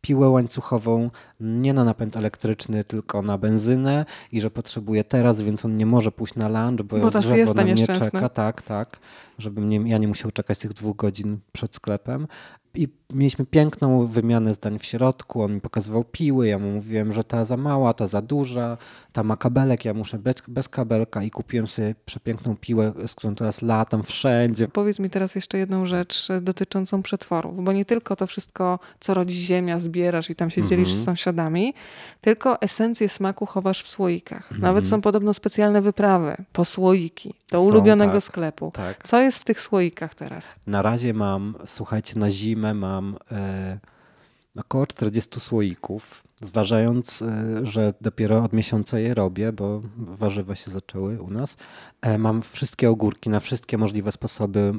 piłę 0.00 0.28
łańcuchową 0.28 1.10
nie 1.40 1.72
na 1.72 1.84
napęd 1.84 2.16
elektryczny, 2.16 2.84
tylko 2.84 3.22
na 3.22 3.38
benzynę 3.38 4.06
i 4.32 4.40
że 4.40 4.50
potrzebuje 4.50 5.04
teraz, 5.04 5.42
więc 5.42 5.64
on 5.64 5.76
nie 5.76 5.86
może 5.86 6.12
pójść 6.12 6.34
na 6.34 6.48
lunch, 6.48 6.82
bo, 6.82 6.98
bo 6.98 7.10
ta 7.10 7.18
drzewo 7.18 7.54
na 7.54 7.64
mnie 7.64 7.86
czeka. 7.86 8.28
Tak, 8.28 8.62
tak, 8.62 8.98
żebym 9.38 9.68
nie, 9.68 9.90
ja 9.90 9.98
nie 9.98 10.08
musiał 10.08 10.30
czekać 10.30 10.58
tych 10.58 10.72
dwóch 10.72 10.96
godzin 10.96 11.38
przed 11.52 11.74
sklepem 11.74 12.26
i 12.74 12.88
mieliśmy 13.12 13.46
piękną 13.46 14.06
wymianę 14.06 14.54
zdań 14.54 14.78
w 14.78 14.84
środku. 14.84 15.42
On 15.42 15.54
mi 15.54 15.60
pokazywał 15.60 16.04
piły, 16.04 16.48
ja 16.48 16.58
mu 16.58 16.70
mówiłem, 16.70 17.14
że 17.14 17.24
ta 17.24 17.44
za 17.44 17.56
mała, 17.56 17.94
ta 17.94 18.06
za 18.06 18.22
duża, 18.22 18.78
ta 19.12 19.22
ma 19.22 19.36
kabelek, 19.36 19.84
ja 19.84 19.94
muszę 19.94 20.18
bez, 20.18 20.34
bez 20.48 20.68
kabelka 20.68 21.22
i 21.22 21.30
kupiłem 21.30 21.66
sobie 21.66 21.94
przepiękną 22.04 22.56
piłę, 22.56 22.92
z 23.06 23.14
którą 23.14 23.34
teraz 23.34 23.62
latam 23.62 24.02
wszędzie. 24.02 24.68
Powiedz 24.68 24.98
mi 24.98 25.10
teraz 25.10 25.34
jeszcze 25.34 25.58
jedną 25.58 25.86
rzecz 25.86 26.30
e, 26.30 26.40
dotyczącą 26.40 27.02
przetworów, 27.02 27.64
bo 27.64 27.72
nie 27.72 27.84
tylko 27.84 28.16
to 28.16 28.26
wszystko, 28.26 28.78
co 29.00 29.14
rodzi 29.14 29.34
ziemia, 29.34 29.78
zbierasz 29.78 30.30
i 30.30 30.34
tam 30.34 30.50
się 30.50 30.62
dzielisz 30.62 30.88
mm 30.88 30.98
-hmm. 31.00 31.02
z 31.02 31.04
sąsiadami, 31.04 31.74
tylko 32.20 32.60
esencję 32.60 33.08
smaku 33.08 33.46
chowasz 33.46 33.82
w 33.82 33.88
słoikach. 33.88 34.52
Mm 34.52 34.60
-hmm. 34.60 34.62
Nawet 34.62 34.86
są 34.86 35.00
podobno 35.00 35.34
specjalne 35.34 35.80
wyprawy 35.80 36.36
po 36.52 36.64
słoiki 36.64 37.34
do 37.50 37.58
są, 37.58 37.64
ulubionego 37.64 38.12
tak, 38.12 38.22
sklepu. 38.22 38.70
Tak. 38.74 39.02
Co 39.08 39.20
jest 39.20 39.38
w 39.38 39.44
tych 39.44 39.60
słoikach 39.60 40.14
teraz? 40.14 40.54
Na 40.66 40.82
razie 40.82 41.14
mam, 41.14 41.54
słuchajcie, 41.66 42.18
na 42.18 42.30
zimę 42.30 42.61
mam 42.74 43.16
e, 43.30 43.78
około 44.56 44.86
40 44.86 45.40
słoików, 45.40 46.24
zważając, 46.42 47.22
e, 47.22 47.66
że 47.66 47.94
dopiero 48.00 48.44
od 48.44 48.52
miesiąca 48.52 48.98
je 48.98 49.14
robię, 49.14 49.52
bo 49.52 49.82
warzywa 49.96 50.54
się 50.54 50.70
zaczęły 50.70 51.22
u 51.22 51.30
nas. 51.30 51.56
E, 52.00 52.18
mam 52.18 52.42
wszystkie 52.42 52.90
ogórki 52.90 53.30
na 53.30 53.40
wszystkie 53.40 53.78
możliwe 53.78 54.12
sposoby 54.12 54.72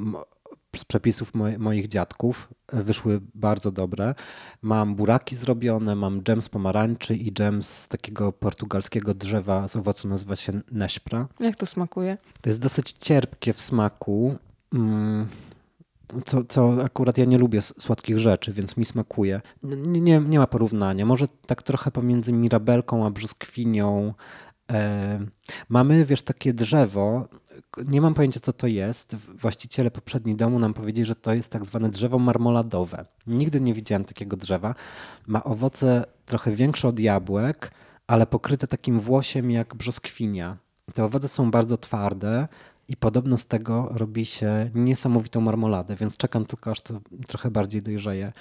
z 0.77 0.85
przepisów 0.85 1.31
moich 1.59 1.87
dziadków. 1.87 2.49
Wyszły 2.73 3.21
bardzo 3.35 3.71
dobre. 3.71 4.15
Mam 4.61 4.95
buraki 4.95 5.35
zrobione, 5.35 5.95
mam 5.95 6.23
dżem 6.23 6.41
z 6.41 6.49
pomarańczy 6.49 7.15
i 7.15 7.33
dżem 7.33 7.63
z 7.63 7.87
takiego 7.87 8.31
portugalskiego 8.31 9.13
drzewa 9.13 9.67
z 9.67 9.75
owocu, 9.75 10.07
nazywa 10.07 10.35
się 10.35 10.61
neszpra. 10.71 11.27
Jak 11.39 11.55
to 11.55 11.65
smakuje? 11.65 12.17
To 12.41 12.49
jest 12.49 12.61
dosyć 12.61 12.91
cierpkie 12.91 13.53
w 13.53 13.61
smaku. 13.61 14.35
Co, 16.25 16.43
co 16.43 16.83
akurat 16.83 17.17
ja 17.17 17.25
nie 17.25 17.37
lubię 17.37 17.61
słodkich 17.61 18.19
rzeczy, 18.19 18.53
więc 18.53 18.77
mi 18.77 18.85
smakuje. 18.85 19.41
Nie, 19.63 20.01
nie, 20.01 20.19
nie 20.19 20.39
ma 20.39 20.47
porównania. 20.47 21.05
Może 21.05 21.27
tak 21.45 21.63
trochę 21.63 21.91
pomiędzy 21.91 22.33
mirabelką 22.33 23.05
a 23.05 23.09
brzoskwinią. 23.09 24.13
E, 24.71 25.19
mamy, 25.69 26.05
wiesz, 26.05 26.21
takie 26.21 26.53
drzewo. 26.53 27.27
Nie 27.85 28.01
mam 28.01 28.13
pojęcia, 28.13 28.39
co 28.39 28.53
to 28.53 28.67
jest. 28.67 29.15
Właściciele 29.15 29.91
poprzedni 29.91 30.35
domu 30.35 30.59
nam 30.59 30.73
powiedzieli, 30.73 31.05
że 31.05 31.15
to 31.15 31.33
jest 31.33 31.51
tak 31.51 31.65
zwane 31.65 31.89
drzewo 31.89 32.19
marmoladowe. 32.19 33.05
Nigdy 33.27 33.61
nie 33.61 33.73
widziałem 33.73 34.05
takiego 34.05 34.37
drzewa. 34.37 34.75
Ma 35.27 35.43
owoce 35.43 36.05
trochę 36.25 36.51
większe 36.51 36.87
od 36.87 36.99
jabłek, 36.99 37.71
ale 38.07 38.27
pokryte 38.27 38.67
takim 38.67 38.99
włosiem 38.99 39.51
jak 39.51 39.75
brzoskwinia. 39.75 40.57
Te 40.93 41.03
owoce 41.03 41.27
są 41.27 41.51
bardzo 41.51 41.77
twarde, 41.77 42.47
i 42.87 42.97
podobno 42.97 43.37
z 43.37 43.45
tego 43.45 43.89
robi 43.91 44.25
się 44.25 44.69
niesamowitą 44.75 45.41
marmoladę, 45.41 45.95
więc 45.95 46.17
czekam 46.17 46.45
tylko 46.45 46.71
aż 46.71 46.81
to 46.81 46.99
trochę 47.27 47.51
bardziej 47.51 47.81
dojrzeje 47.81 48.33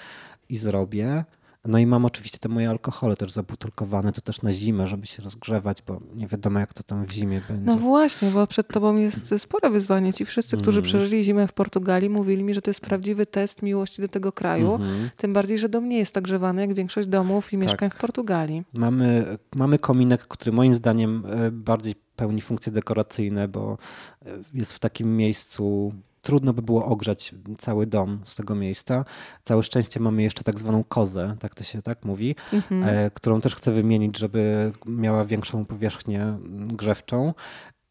i 0.48 0.56
zrobię. 0.56 1.24
No 1.64 1.78
i 1.78 1.86
mam 1.86 2.04
oczywiście 2.04 2.38
te 2.38 2.48
moje 2.48 2.70
alkohole 2.70 3.16
też 3.16 3.32
zabutelkowane, 3.32 4.12
to 4.12 4.20
też 4.20 4.42
na 4.42 4.52
zimę, 4.52 4.86
żeby 4.86 5.06
się 5.06 5.22
rozgrzewać, 5.22 5.82
bo 5.82 6.00
nie 6.14 6.26
wiadomo 6.26 6.58
jak 6.60 6.74
to 6.74 6.82
tam 6.82 7.06
w 7.06 7.12
zimie 7.12 7.42
będzie. 7.48 7.64
No 7.64 7.76
właśnie, 7.76 8.30
bo 8.30 8.46
przed 8.46 8.68
tobą 8.68 8.96
jest 8.96 9.34
spore 9.38 9.70
wyzwanie. 9.70 10.12
Ci 10.12 10.24
wszyscy, 10.24 10.56
którzy 10.56 10.78
mm. 10.78 10.84
przeżyli 10.84 11.24
zimę 11.24 11.46
w 11.46 11.52
Portugalii, 11.52 12.10
mówili 12.10 12.44
mi, 12.44 12.54
że 12.54 12.62
to 12.62 12.70
jest 12.70 12.80
prawdziwy 12.80 13.26
test 13.26 13.62
miłości 13.62 14.02
do 14.02 14.08
tego 14.08 14.32
kraju. 14.32 14.74
Mm 14.74 14.88
-hmm. 14.88 15.08
Tym 15.16 15.32
bardziej, 15.32 15.58
że 15.58 15.68
dom 15.68 15.88
nie 15.88 15.98
jest 15.98 16.14
tak 16.14 16.24
grzewany 16.24 16.60
jak 16.60 16.74
większość 16.74 17.08
domów 17.08 17.52
i 17.52 17.56
mieszkań 17.56 17.90
tak. 17.90 17.98
w 17.98 18.00
Portugalii. 18.00 18.62
Mamy, 18.72 19.38
mamy 19.56 19.78
kominek, 19.78 20.26
który 20.28 20.52
moim 20.52 20.76
zdaniem 20.76 21.24
e, 21.26 21.50
bardziej 21.50 21.94
pełni 22.16 22.40
funkcje 22.40 22.72
dekoracyjne, 22.72 23.48
bo 23.48 23.78
e, 24.26 24.30
jest 24.54 24.72
w 24.72 24.78
takim 24.78 25.16
miejscu 25.16 25.92
trudno 26.22 26.52
by 26.52 26.62
było 26.62 26.86
ogrzać 26.86 27.34
cały 27.58 27.86
dom 27.86 28.20
z 28.24 28.34
tego 28.34 28.54
miejsca. 28.54 29.04
Całe 29.44 29.62
szczęście 29.62 30.00
mamy 30.00 30.22
jeszcze 30.22 30.44
tak 30.44 30.58
zwaną 30.58 30.84
kozę, 30.84 31.36
tak 31.40 31.54
to 31.54 31.64
się 31.64 31.82
tak 31.82 32.04
mówi, 32.04 32.36
mhm. 32.52 32.84
e, 32.84 33.10
którą 33.10 33.40
też 33.40 33.56
chcę 33.56 33.72
wymienić, 33.72 34.18
żeby 34.18 34.72
miała 34.86 35.24
większą 35.24 35.64
powierzchnię 35.64 36.38
grzewczą. 36.66 37.34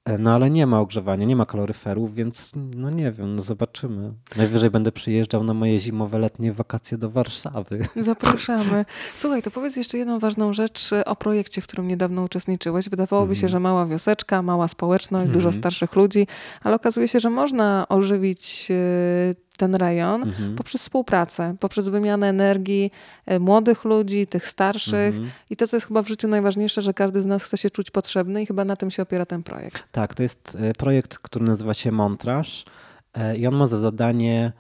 E, 0.06 0.18
no 0.18 0.34
ale 0.34 0.50
nie 0.50 0.68
ma 0.68 0.80
ogrzewania, 0.80 1.26
nie 1.26 1.36
ma 1.36 1.46
kaloryferów, 1.46 2.16
więc 2.16 2.52
no 2.56 2.90
nie 2.90 3.12
wiem, 3.12 3.36
no 3.36 3.42
zobaczymy. 3.42 4.14
Najwyżej 4.38 4.70
będę 4.70 4.92
przyjeżdżał 4.92 5.44
na 5.44 5.54
moje 5.54 5.80
zimowe, 5.80 6.20
letnie 6.20 6.54
wakacje 6.54 6.98
do 6.98 7.10
Warszawy. 7.10 7.86
Zapraszamy. 7.96 8.86
Słuchaj, 9.16 9.42
to 9.42 9.52
powiedz 9.52 9.76
jeszcze 9.76 9.98
jedną 9.98 10.20
ważną 10.20 10.54
rzecz 10.54 10.94
e, 10.94 11.06
o 11.06 11.16
projekcie, 11.16 11.62
w 11.62 11.68
którym 11.68 11.88
niedawno 11.88 12.24
uczestniczyłeś. 12.24 12.90
Wydawałoby 12.90 13.32
mm. 13.32 13.36
się, 13.36 13.48
mhm. 13.48 13.52
że 13.52 13.60
mała 13.60 13.86
wioseczka, 13.86 14.42
mała 14.42 14.68
społeczność, 14.68 15.24
mm. 15.24 15.34
dużo 15.34 15.50
mhm. 15.50 15.62
starszych 15.62 15.96
ludzi, 15.96 16.28
ale 16.62 16.76
okazuje 16.76 17.08
się, 17.08 17.20
że 17.20 17.30
można 17.30 17.86
ożywić 17.90 18.68
e, 18.72 19.51
ten 19.62 19.76
rejon 19.76 20.24
mhm. 20.24 20.56
poprzez 20.56 20.82
współpracę, 20.82 21.56
poprzez 21.60 21.90
wymianę 21.90 22.28
energii 22.28 22.92
e, 23.26 23.40
młodych 23.40 23.86
ludzi, 23.86 24.28
tych 24.28 24.48
starszych 24.48 25.16
mhm. 25.16 25.32
i 25.50 25.56
to, 25.56 25.68
co 25.68 25.78
jest 25.78 25.88
chyba 25.88 26.02
w 26.02 26.08
życiu 26.08 26.28
najważniejsze, 26.28 26.82
że 26.82 26.94
każdy 26.94 27.22
z 27.22 27.26
nas 27.26 27.44
chce 27.44 27.58
się 27.58 27.70
czuć 27.70 27.92
potrzebny 27.92 28.42
i 28.42 28.46
chyba 28.46 28.66
na 28.66 28.76
tym 28.76 28.92
się 28.92 29.04
opiera 29.04 29.26
ten 29.26 29.44
projekt. 29.44 29.84
Tak, 29.92 30.16
to 30.16 30.24
jest 30.24 30.58
e, 30.60 30.74
projekt, 30.74 31.18
który 31.18 31.46
nazywa 31.46 31.74
się 31.74 31.92
Montraż 31.92 32.66
e, 33.14 33.38
i 33.38 33.48
on 33.48 33.56
ma 33.56 33.68
za 33.68 33.78
zadanie 33.78 34.52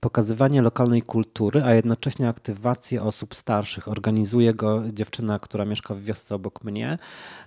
pokazywanie 0.00 0.62
lokalnej 0.62 1.02
kultury, 1.02 1.62
a 1.64 1.74
jednocześnie 1.74 2.28
aktywację 2.28 3.02
osób 3.02 3.34
starszych. 3.34 3.88
Organizuje 3.88 4.54
go 4.54 4.82
dziewczyna, 4.92 5.38
która 5.38 5.64
mieszka 5.64 5.94
w 5.94 6.02
wiosce 6.02 6.34
obok 6.34 6.64
mnie 6.64 6.98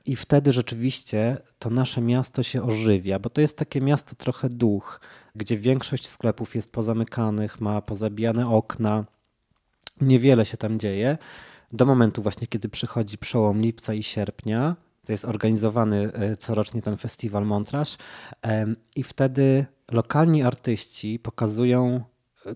i 0.05 0.15
wtedy 0.15 0.51
rzeczywiście 0.51 1.37
to 1.59 1.69
nasze 1.69 2.01
miasto 2.01 2.43
się 2.43 2.63
ożywia, 2.63 3.19
bo 3.19 3.29
to 3.29 3.41
jest 3.41 3.57
takie 3.57 3.81
miasto 3.81 4.15
trochę 4.15 4.49
duch, 4.49 4.99
gdzie 5.37 5.57
większość 5.57 6.07
sklepów 6.07 6.55
jest 6.55 6.71
pozamykanych, 6.71 7.61
ma 7.61 7.81
pozabijane 7.81 8.49
okna, 8.49 9.05
niewiele 10.01 10.45
się 10.45 10.57
tam 10.57 10.79
dzieje. 10.79 11.17
Do 11.71 11.85
momentu 11.85 12.21
właśnie, 12.21 12.47
kiedy 12.47 12.69
przychodzi 12.69 13.17
przełom 13.17 13.61
lipca 13.61 13.93
i 13.93 14.03
sierpnia, 14.03 14.75
to 15.05 15.11
jest 15.11 15.25
organizowany 15.25 16.13
e, 16.13 16.37
corocznie 16.37 16.81
ten 16.81 16.97
festiwal 16.97 17.45
Montraż 17.45 17.97
i 18.95 19.03
wtedy 19.03 19.65
lokalni 19.91 20.43
artyści 20.43 21.19
pokazują 21.19 22.03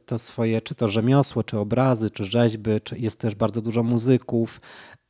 to 0.06 0.20
swoje, 0.20 0.62
czy 0.62 0.76
to 0.76 0.88
rzemiosło, 0.88 1.44
czy 1.44 1.60
obrazy, 1.60 2.10
czy 2.10 2.26
rzeźby, 2.26 2.72
czy 2.84 3.00
jest 3.00 3.20
też 3.20 3.36
bardzo 3.36 3.62
dużo 3.62 3.84
muzyków. 3.84 4.62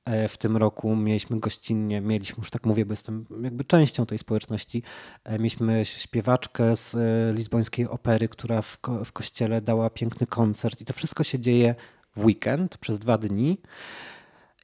E, 0.06 0.28
w 0.28 0.38
tym 0.38 0.58
roku 0.58 0.96
mieliśmy 0.96 1.40
gościnnie, 1.40 2.02
mieliśmy, 2.02 2.36
już 2.38 2.52
tak 2.52 2.66
mówię, 2.66 2.86
bo 2.86 2.92
jestem 2.92 3.26
jakby 3.42 3.64
częścią 3.64 4.06
tej 4.06 4.18
społeczności, 4.18 4.84
e, 5.24 5.38
mieliśmy 5.38 5.86
śpiewaczkę 5.86 6.76
z 6.76 6.96
e, 6.96 7.34
lizbońskiej 7.34 7.88
opery, 7.88 8.28
która 8.28 8.62
w, 8.62 8.78
ko 8.78 9.06
w 9.06 9.12
kościele 9.12 9.62
dała 9.62 9.90
piękny 9.90 10.28
koncert 10.28 10.82
i 10.82 10.86
to 10.86 10.94
wszystko 10.94 11.24
się 11.24 11.40
dzieje 11.40 11.76
w 12.16 12.26
weekend 12.26 12.78
przez 12.78 13.00
dwa 13.00 13.18
dni. 13.18 13.58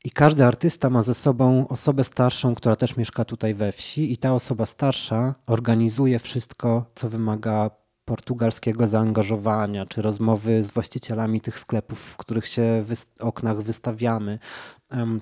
I 0.04 0.12
każdy 0.12 0.45
artysta 0.45 0.89
ma 0.89 1.02
ze 1.02 1.13
sobą 1.13 1.67
osobę 1.67 2.04
starszą, 2.04 2.56
która 2.56 2.76
też 2.76 2.97
mieszka 2.97 3.26
tutaj 3.26 3.54
we 3.54 3.71
wsi, 3.71 4.12
i 4.12 4.17
ta 4.17 4.34
osoba 4.34 4.65
starsza 4.65 5.36
organizuje 5.47 6.19
wszystko, 6.19 6.86
co 6.95 7.10
wymaga 7.10 7.71
portugalskiego 8.07 8.87
zaangażowania, 8.87 9.85
czy 9.85 10.01
rozmowy 10.01 10.63
z 10.63 10.71
właścicielami 10.71 11.41
tych 11.41 11.59
sklepów, 11.59 11.99
w 11.99 12.17
których 12.17 12.47
się 12.47 12.83
w 12.87 12.93
oknach 13.19 13.61
wystawiamy. 13.61 14.39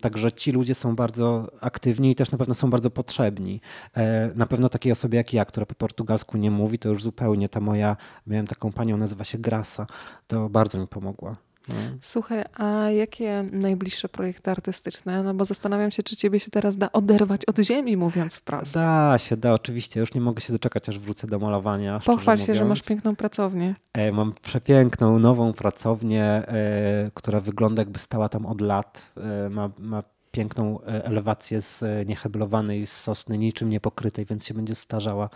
Także 0.01 0.31
ci 0.31 0.51
ludzie 0.51 0.75
są 0.75 0.95
bardzo 0.95 1.51
aktywni 1.61 2.11
i 2.11 2.15
też 2.15 2.31
na 2.31 2.37
pewno 2.37 2.53
są 2.53 2.69
bardzo 2.69 2.89
potrzebni. 2.91 3.61
E, 3.97 4.31
na 4.35 4.45
pewno 4.45 4.69
takiej 4.69 4.91
osobie 4.91 5.17
jak 5.17 5.33
ja, 5.33 5.45
która 5.45 5.65
po 5.65 5.75
portugalsku 5.75 6.37
nie 6.37 6.51
mówi, 6.51 6.79
to 6.79 6.89
już 6.89 7.03
zupełnie 7.03 7.49
ta 7.49 7.59
moja, 7.59 7.97
miałem 8.27 8.47
taką 8.47 8.71
panią, 8.71 8.97
nazywa 8.97 9.23
się 9.23 9.37
Grasa, 9.37 9.87
to 10.27 10.49
bardzo 10.49 10.79
mi 10.79 10.87
pomogła. 10.87 11.35
No. 11.67 11.75
Słuchaj, 12.01 12.43
a 12.53 12.89
jakie 12.89 13.45
najbliższe 13.51 14.09
projekty 14.09 14.51
artystyczne? 14.51 15.23
No 15.23 15.33
bo 15.33 15.45
zastanawiam 15.45 15.91
się, 15.91 16.03
czy 16.03 16.15
ciebie 16.15 16.39
się 16.39 16.51
teraz 16.51 16.77
da 16.77 16.91
oderwać 16.91 17.45
od 17.45 17.59
ziemi, 17.59 17.97
mówiąc 17.97 18.35
wprost. 18.35 18.73
Da 18.73 19.17
się, 19.17 19.37
da, 19.37 19.53
oczywiście. 19.53 19.99
Już 19.99 20.13
nie 20.13 20.21
mogę 20.21 20.41
się 20.41 20.53
doczekać, 20.53 20.89
aż 20.89 20.99
wrócę 20.99 21.27
do 21.27 21.39
malowania. 21.39 21.99
Pochwal 22.05 22.37
się, 22.37 22.41
mówiąc. 22.41 22.59
że 22.59 22.65
masz 22.65 22.81
piękną 22.81 23.15
pracownię. 23.15 23.75
E, 23.93 24.11
mam 24.11 24.33
przepiękną, 24.41 25.19
nową 25.19 25.53
pracownię, 25.53 26.23
e, 26.23 27.11
która 27.13 27.39
wygląda 27.39 27.81
jakby 27.81 27.99
stała 27.99 28.29
tam 28.29 28.45
od 28.45 28.61
lat. 28.61 29.11
E, 29.17 29.49
ma, 29.49 29.69
ma 29.79 30.03
piękną 30.35 30.81
e, 30.81 31.05
elewację 31.05 31.61
z 31.61 31.83
e, 31.83 32.05
nieheblowanej 32.05 32.85
z 32.85 32.91
sosny, 32.91 33.37
niczym 33.37 33.69
niepokrytej, 33.69 34.25
więc 34.25 34.45
się 34.45 34.53
będzie 34.53 34.75
starzała 34.75 35.29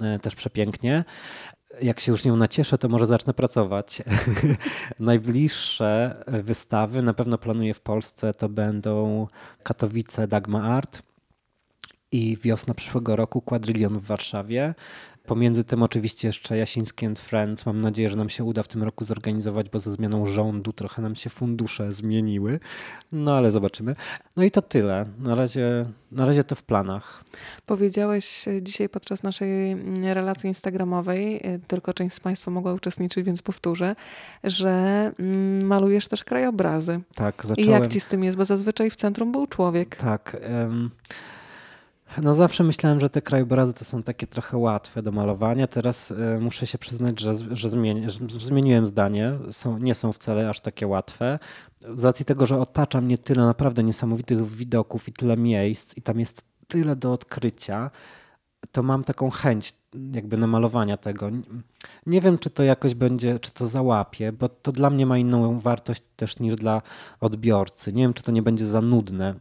e, 0.00 0.18
też 0.18 0.34
przepięknie 0.34 1.04
jak 1.82 2.00
się 2.00 2.12
już 2.12 2.24
nią 2.24 2.36
nacieszę, 2.36 2.78
to 2.78 2.88
może 2.88 3.06
zacznę 3.06 3.34
pracować. 3.34 4.02
Najbliższe 5.00 6.24
wystawy 6.26 7.02
na 7.02 7.14
pewno 7.14 7.38
planuję 7.38 7.74
w 7.74 7.80
Polsce 7.80 8.34
to 8.34 8.48
będą 8.48 9.26
Katowice 9.62 10.28
Dagma 10.28 10.62
Art 10.62 11.02
i 12.12 12.36
wiosna 12.42 12.74
przyszłego 12.74 13.16
roku 13.16 13.40
Quadrillion 13.40 13.98
w 13.98 14.04
Warszawie. 14.04 14.74
Pomiędzy 15.26 15.64
tym 15.64 15.82
oczywiście 15.82 16.28
jeszcze 16.28 16.56
Jasiński 16.56 17.06
and 17.06 17.18
Friends. 17.18 17.66
Mam 17.66 17.80
nadzieję, 17.80 18.08
że 18.08 18.16
nam 18.16 18.28
się 18.28 18.44
uda 18.44 18.62
w 18.62 18.68
tym 18.68 18.82
roku 18.82 19.04
zorganizować, 19.04 19.68
bo 19.70 19.78
ze 19.78 19.92
zmianą 19.92 20.26
rządu 20.26 20.72
trochę 20.72 21.02
nam 21.02 21.14
się 21.16 21.30
fundusze 21.30 21.92
zmieniły. 21.92 22.60
No 23.12 23.36
ale 23.36 23.50
zobaczymy. 23.50 23.96
No 24.36 24.44
i 24.44 24.50
to 24.50 24.62
tyle. 24.62 25.06
Na 25.18 25.34
razie, 25.34 25.86
na 26.12 26.26
razie 26.26 26.44
to 26.44 26.54
w 26.54 26.62
planach. 26.62 27.24
Powiedziałeś 27.66 28.44
dzisiaj 28.62 28.88
podczas 28.88 29.22
naszej 29.22 29.76
relacji 30.14 30.48
instagramowej, 30.48 31.40
tylko 31.68 31.94
część 31.94 32.14
z 32.14 32.20
Państwa 32.20 32.50
mogła 32.50 32.74
uczestniczyć, 32.74 33.26
więc 33.26 33.42
powtórzę, 33.42 33.96
że 34.44 34.70
mm, 35.18 35.66
malujesz 35.66 36.08
też 36.08 36.24
krajobrazy. 36.24 37.00
Tak, 37.14 37.46
zacząłem. 37.46 37.70
I 37.70 37.72
jak 37.72 37.88
ci 37.88 38.00
z 38.00 38.08
tym 38.08 38.24
jest? 38.24 38.36
Bo 38.36 38.44
zazwyczaj 38.44 38.90
w 38.90 38.96
centrum 38.96 39.32
był 39.32 39.46
człowiek. 39.46 39.96
Tak. 39.96 40.36
No 42.22 42.34
zawsze 42.34 42.64
myślałem, 42.64 43.00
że 43.00 43.10
te 43.10 43.22
krajobrazy 43.22 43.74
to 43.74 43.84
są 43.84 44.02
takie 44.02 44.26
trochę 44.26 44.56
łatwe 44.56 45.02
do 45.02 45.12
malowania. 45.12 45.66
Teraz 45.66 46.10
y, 46.10 46.16
muszę 46.40 46.66
się 46.66 46.78
przyznać, 46.78 47.20
że, 47.20 47.34
że, 47.50 47.70
zmieni, 47.70 48.10
że 48.10 48.46
zmieniłem 48.46 48.86
zdanie. 48.86 49.38
Są, 49.50 49.78
nie 49.78 49.94
są 49.94 50.12
wcale 50.12 50.48
aż 50.48 50.60
takie 50.60 50.86
łatwe. 50.86 51.38
Z 51.94 52.04
racji 52.04 52.24
tego, 52.24 52.46
że 52.46 52.60
otacza 52.60 53.00
mnie 53.00 53.18
tyle 53.18 53.46
naprawdę 53.46 53.82
niesamowitych 53.82 54.46
widoków 54.46 55.08
i 55.08 55.12
tyle 55.12 55.36
miejsc 55.36 55.96
i 55.96 56.02
tam 56.02 56.20
jest 56.20 56.44
tyle 56.68 56.96
do 56.96 57.12
odkrycia, 57.12 57.90
to 58.72 58.82
mam 58.82 59.04
taką 59.04 59.30
chęć 59.30 59.74
jakby 60.12 60.36
namalowania 60.36 60.96
tego. 60.96 61.30
Nie 62.06 62.20
wiem, 62.20 62.38
czy 62.38 62.50
to 62.50 62.62
jakoś 62.62 62.94
będzie, 62.94 63.38
czy 63.38 63.50
to 63.50 63.66
załapie, 63.66 64.32
bo 64.32 64.48
to 64.48 64.72
dla 64.72 64.90
mnie 64.90 65.06
ma 65.06 65.18
inną 65.18 65.60
wartość 65.60 66.02
też 66.16 66.38
niż 66.38 66.54
dla 66.54 66.82
odbiorcy. 67.20 67.92
Nie 67.92 68.02
wiem, 68.02 68.14
czy 68.14 68.22
to 68.22 68.32
nie 68.32 68.42
będzie 68.42 68.66
za 68.66 68.80
nudne 68.80 69.34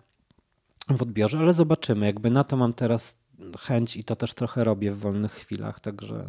w 0.90 1.02
odbiorze, 1.02 1.40
ale 1.40 1.54
zobaczymy. 1.54 2.06
Jakby 2.06 2.32
na 2.32 2.44
to 2.44 2.58
mam 2.58 2.74
teraz 2.74 3.18
chęć 3.60 3.98
i 3.98 4.04
to 4.04 4.16
też 4.16 4.34
trochę 4.34 4.64
robię 4.64 4.92
w 4.92 5.00
wolnych 5.00 5.32
chwilach, 5.32 5.80
także 5.80 6.28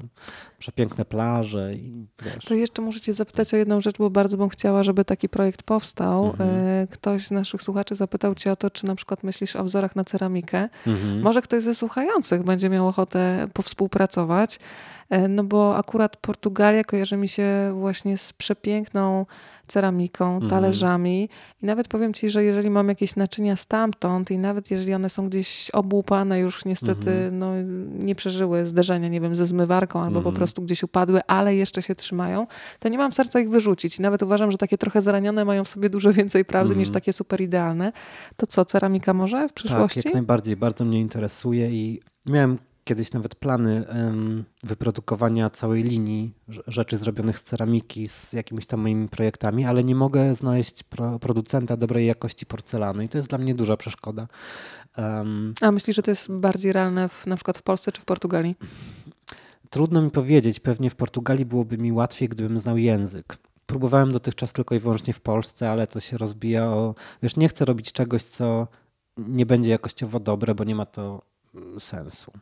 przepiękne 0.58 1.04
plaże 1.04 1.74
i 1.74 2.06
wiesz. 2.24 2.44
To 2.44 2.54
jeszcze 2.54 2.82
muszę 2.82 3.00
cię 3.00 3.12
zapytać 3.12 3.54
o 3.54 3.56
jedną 3.56 3.80
rzecz, 3.80 3.98
bo 3.98 4.10
bardzo 4.10 4.36
bym 4.36 4.48
chciała, 4.48 4.82
żeby 4.82 5.04
taki 5.04 5.28
projekt 5.28 5.62
powstał. 5.62 6.26
Mhm. 6.26 6.50
E, 6.50 6.86
ktoś 6.90 7.26
z 7.26 7.30
naszych 7.30 7.62
słuchaczy 7.62 7.94
zapytał 7.94 8.34
cię 8.34 8.52
o 8.52 8.56
to, 8.56 8.70
czy 8.70 8.86
na 8.86 8.94
przykład 8.94 9.22
myślisz 9.22 9.56
o 9.56 9.64
wzorach 9.64 9.96
na 9.96 10.04
ceramikę. 10.04 10.68
Mhm. 10.86 11.20
Może 11.20 11.42
ktoś 11.42 11.62
ze 11.62 11.74
słuchających 11.74 12.42
będzie 12.42 12.68
miał 12.68 12.88
ochotę 12.88 13.48
powspółpracować, 13.52 14.58
no 15.28 15.44
bo 15.44 15.76
akurat 15.76 16.16
Portugalia 16.16 16.84
kojarzy 16.84 17.16
mi 17.16 17.28
się 17.28 17.74
właśnie 17.74 18.18
z 18.18 18.32
przepiękną 18.32 19.26
ceramiką, 19.66 20.34
mhm. 20.34 20.50
talerzami 20.50 21.28
i 21.62 21.66
nawet 21.66 21.88
powiem 21.88 22.14
Ci, 22.14 22.30
że 22.30 22.44
jeżeli 22.44 22.70
mam 22.70 22.88
jakieś 22.88 23.16
naczynia 23.16 23.56
stamtąd 23.56 24.30
i 24.30 24.38
nawet 24.38 24.70
jeżeli 24.70 24.94
one 24.94 25.10
są 25.10 25.28
gdzieś 25.28 25.70
obłupane 25.70 26.40
już 26.40 26.64
niestety 26.64 27.10
mhm. 27.10 27.38
no, 27.38 27.52
nie 28.04 28.14
przeżyły 28.14 28.66
zderzenia, 28.66 29.08
nie 29.08 29.20
wiem, 29.20 29.36
ze 29.36 29.46
zmywarką 29.46 30.00
albo 30.00 30.14
po 30.14 30.18
mhm. 30.18 30.36
prostu 30.36 30.62
gdzieś 30.62 30.82
upadły, 30.82 31.20
ale 31.26 31.54
jeszcze 31.54 31.82
się 31.82 31.94
trzymają, 31.94 32.46
to 32.78 32.88
nie 32.88 32.98
mam 32.98 33.12
serca 33.12 33.40
ich 33.40 33.50
wyrzucić. 33.50 33.98
I 33.98 34.02
nawet 34.02 34.22
uważam, 34.22 34.52
że 34.52 34.58
takie 34.58 34.78
trochę 34.78 35.02
zranione 35.02 35.44
mają 35.44 35.64
w 35.64 35.68
sobie 35.68 35.90
dużo 35.90 36.12
więcej 36.12 36.44
prawdy 36.44 36.76
niż 36.76 36.90
takie 36.90 37.12
super 37.12 37.40
idealne. 37.40 37.92
To 38.36 38.46
co, 38.46 38.64
ceramika 38.64 39.14
może 39.14 39.48
w 39.48 39.52
przyszłości? 39.52 39.98
Tak, 39.98 40.04
jak 40.04 40.14
najbardziej. 40.14 40.56
Bardzo 40.56 40.84
mnie 40.84 41.00
interesuje 41.00 41.70
i 41.70 42.00
miałem 42.26 42.58
kiedyś 42.84 43.12
nawet 43.12 43.34
plany 43.34 43.84
wyprodukowania 44.62 45.50
całej 45.50 45.82
linii 45.82 46.34
rzeczy 46.66 46.96
zrobionych 46.98 47.38
z 47.38 47.42
ceramiki 47.42 48.08
z 48.08 48.32
jakimiś 48.32 48.66
tam 48.66 48.80
moimi 48.80 49.08
projektami, 49.08 49.64
ale 49.64 49.84
nie 49.84 49.94
mogę 49.94 50.34
znaleźć 50.34 50.82
pro, 50.82 51.18
producenta 51.18 51.76
dobrej 51.76 52.06
jakości 52.06 52.46
porcelany 52.46 53.04
i 53.04 53.08
to 53.08 53.18
jest 53.18 53.28
dla 53.28 53.38
mnie 53.38 53.54
duża 53.54 53.76
przeszkoda. 53.76 54.28
Um, 54.98 55.54
A 55.60 55.72
myślisz, 55.72 55.96
że 55.96 56.02
to 56.02 56.10
jest 56.10 56.32
bardziej 56.32 56.72
realne 56.72 57.08
w, 57.08 57.26
na 57.26 57.36
przykład 57.36 57.58
w 57.58 57.62
Polsce 57.62 57.92
czy 57.92 58.00
w 58.00 58.04
Portugalii? 58.04 58.56
Trudno 59.70 60.02
mi 60.02 60.10
powiedzieć. 60.10 60.60
Pewnie 60.60 60.90
w 60.90 60.94
Portugalii 60.94 61.44
byłoby 61.44 61.78
mi 61.78 61.92
łatwiej, 61.92 62.28
gdybym 62.28 62.58
znał 62.58 62.78
język. 62.78 63.36
Próbowałem 63.66 64.12
dotychczas 64.12 64.52
tylko 64.52 64.74
i 64.74 64.78
wyłącznie 64.78 65.14
w 65.14 65.20
Polsce, 65.20 65.70
ale 65.70 65.86
to 65.86 66.00
się 66.00 66.18
rozbija 66.18 66.66
o... 66.66 66.94
Wiesz, 67.22 67.36
nie 67.36 67.48
chcę 67.48 67.64
robić 67.64 67.92
czegoś, 67.92 68.24
co 68.24 68.68
nie 69.18 69.46
będzie 69.46 69.70
jakościowo 69.70 70.20
dobre, 70.20 70.54
bo 70.54 70.64
nie 70.64 70.74
ma 70.74 70.86
to 70.86 71.22
mm, 71.54 71.80
sensu 71.80 72.32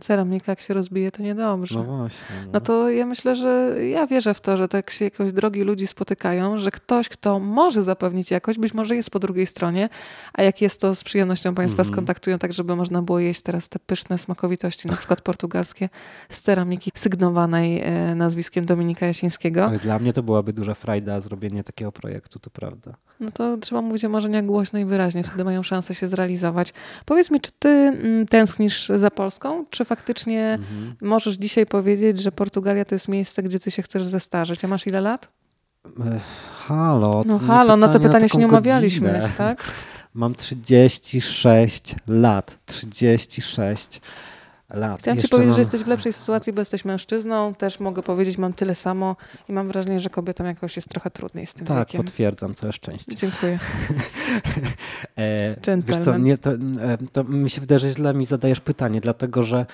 ceramika 0.00 0.52
jak 0.52 0.60
się 0.60 0.74
rozbije, 0.74 1.10
to 1.10 1.22
niedobrze. 1.22 1.78
No 1.78 1.84
właśnie. 1.84 2.36
No. 2.44 2.50
no. 2.52 2.60
to 2.60 2.90
ja 2.90 3.06
myślę, 3.06 3.36
że 3.36 3.76
ja 3.90 4.06
wierzę 4.06 4.34
w 4.34 4.40
to, 4.40 4.56
że 4.56 4.68
tak 4.68 4.90
się 4.90 5.04
jakoś 5.04 5.32
drogi 5.32 5.62
ludzi 5.62 5.86
spotykają, 5.86 6.58
że 6.58 6.70
ktoś, 6.70 7.08
kto 7.08 7.40
może 7.40 7.82
zapewnić 7.82 8.30
jakość, 8.30 8.58
być 8.58 8.74
może 8.74 8.96
jest 8.96 9.10
po 9.10 9.18
drugiej 9.18 9.46
stronie, 9.46 9.88
a 10.32 10.42
jak 10.42 10.60
jest, 10.60 10.80
to 10.80 10.94
z 10.94 11.04
przyjemnością 11.04 11.54
Państwa 11.54 11.82
mm. 11.82 11.92
skontaktują, 11.92 12.38
tak 12.38 12.52
żeby 12.52 12.76
można 12.76 13.02
było 13.02 13.18
jeść 13.18 13.42
teraz 13.42 13.68
te 13.68 13.78
pyszne 13.78 14.18
smakowitości, 14.18 14.88
na 14.88 14.96
przykład 14.96 15.20
portugalskie, 15.20 15.88
z 16.28 16.40
ceramiki 16.40 16.90
sygnowanej 16.94 17.80
e, 17.80 18.14
nazwiskiem 18.14 18.66
Dominika 18.66 19.06
Jasińskiego. 19.06 19.64
Ale 19.64 19.78
dla 19.78 19.98
mnie 19.98 20.12
to 20.12 20.22
byłaby 20.22 20.52
duża 20.52 20.74
frajda 20.74 21.20
zrobienie 21.20 21.64
takiego 21.64 21.92
projektu, 21.92 22.38
to 22.38 22.50
prawda. 22.50 22.94
No 23.20 23.30
to 23.30 23.56
trzeba 23.56 23.82
mówić 23.82 24.04
o 24.04 24.08
marzeniach 24.08 24.46
głośno 24.46 24.78
i 24.78 24.84
wyraźnie, 24.84 25.22
wtedy 25.22 25.44
mają 25.44 25.62
szansę 25.62 25.94
się 25.94 26.08
zrealizować. 26.08 26.72
Powiedz 27.04 27.30
mi, 27.30 27.40
czy 27.40 27.50
ty 27.58 27.68
mm, 27.68 28.26
tęsknisz 28.26 28.88
za 28.94 29.10
Polską, 29.10 29.64
czy 29.70 29.84
faktycznie 29.90 30.58
mhm. 30.58 30.96
możesz 31.00 31.34
dzisiaj 31.34 31.66
powiedzieć, 31.66 32.18
że 32.18 32.32
Portugalia 32.32 32.84
to 32.84 32.94
jest 32.94 33.08
miejsce, 33.08 33.42
gdzie 33.42 33.60
ty 33.60 33.70
się 33.70 33.82
chcesz 33.82 34.04
zestarzeć? 34.04 34.64
A 34.64 34.68
masz 34.68 34.86
ile 34.86 35.00
lat? 35.00 35.28
Halo. 36.66 37.22
No 37.26 37.38
halo, 37.38 37.76
na 37.76 37.88
to 37.88 38.00
pytanie 38.00 38.28
się 38.28 38.38
nie 38.38 38.46
umawialiśmy, 38.46 39.30
tak? 39.38 39.64
Mam 40.14 40.34
36 40.34 41.94
lat. 42.08 42.58
36 42.66 44.00
lat. 44.74 45.00
Chciałam 45.00 45.16
Jeszcze 45.16 45.28
ci 45.28 45.30
powiedzieć, 45.30 45.48
mam... 45.48 45.56
że 45.56 45.60
jesteś 45.60 45.82
w 45.82 45.86
lepszej 45.86 46.12
sytuacji, 46.12 46.52
bo 46.52 46.60
jesteś 46.60 46.84
mężczyzną. 46.84 47.54
Też 47.54 47.80
mogę 47.80 48.02
powiedzieć, 48.02 48.38
mam 48.38 48.52
tyle 48.52 48.74
samo 48.74 49.16
i 49.48 49.52
mam 49.52 49.68
wrażenie, 49.68 50.00
że 50.00 50.10
kobietom 50.10 50.46
jakoś 50.46 50.76
jest 50.76 50.88
trochę 50.88 51.10
trudniej 51.10 51.46
z 51.46 51.54
tym 51.54 51.66
tak, 51.66 51.78
wiekiem. 51.78 52.04
Potwierdzam, 52.04 52.54
całe 52.54 52.72
szczęście. 52.72 53.14
Dziękuję. 53.14 53.58
e, 55.16 55.80
wiesz 55.86 55.98
co, 55.98 56.18
nie, 56.18 56.38
to, 56.38 56.50
e, 56.52 56.58
to 57.12 57.24
mi 57.24 57.50
się 57.50 57.60
wydaje, 57.60 57.78
że 57.78 57.90
źle 57.90 58.14
mi 58.14 58.26
zadajesz 58.26 58.60
pytanie, 58.60 59.00
dlatego 59.00 59.42
że 59.42 59.66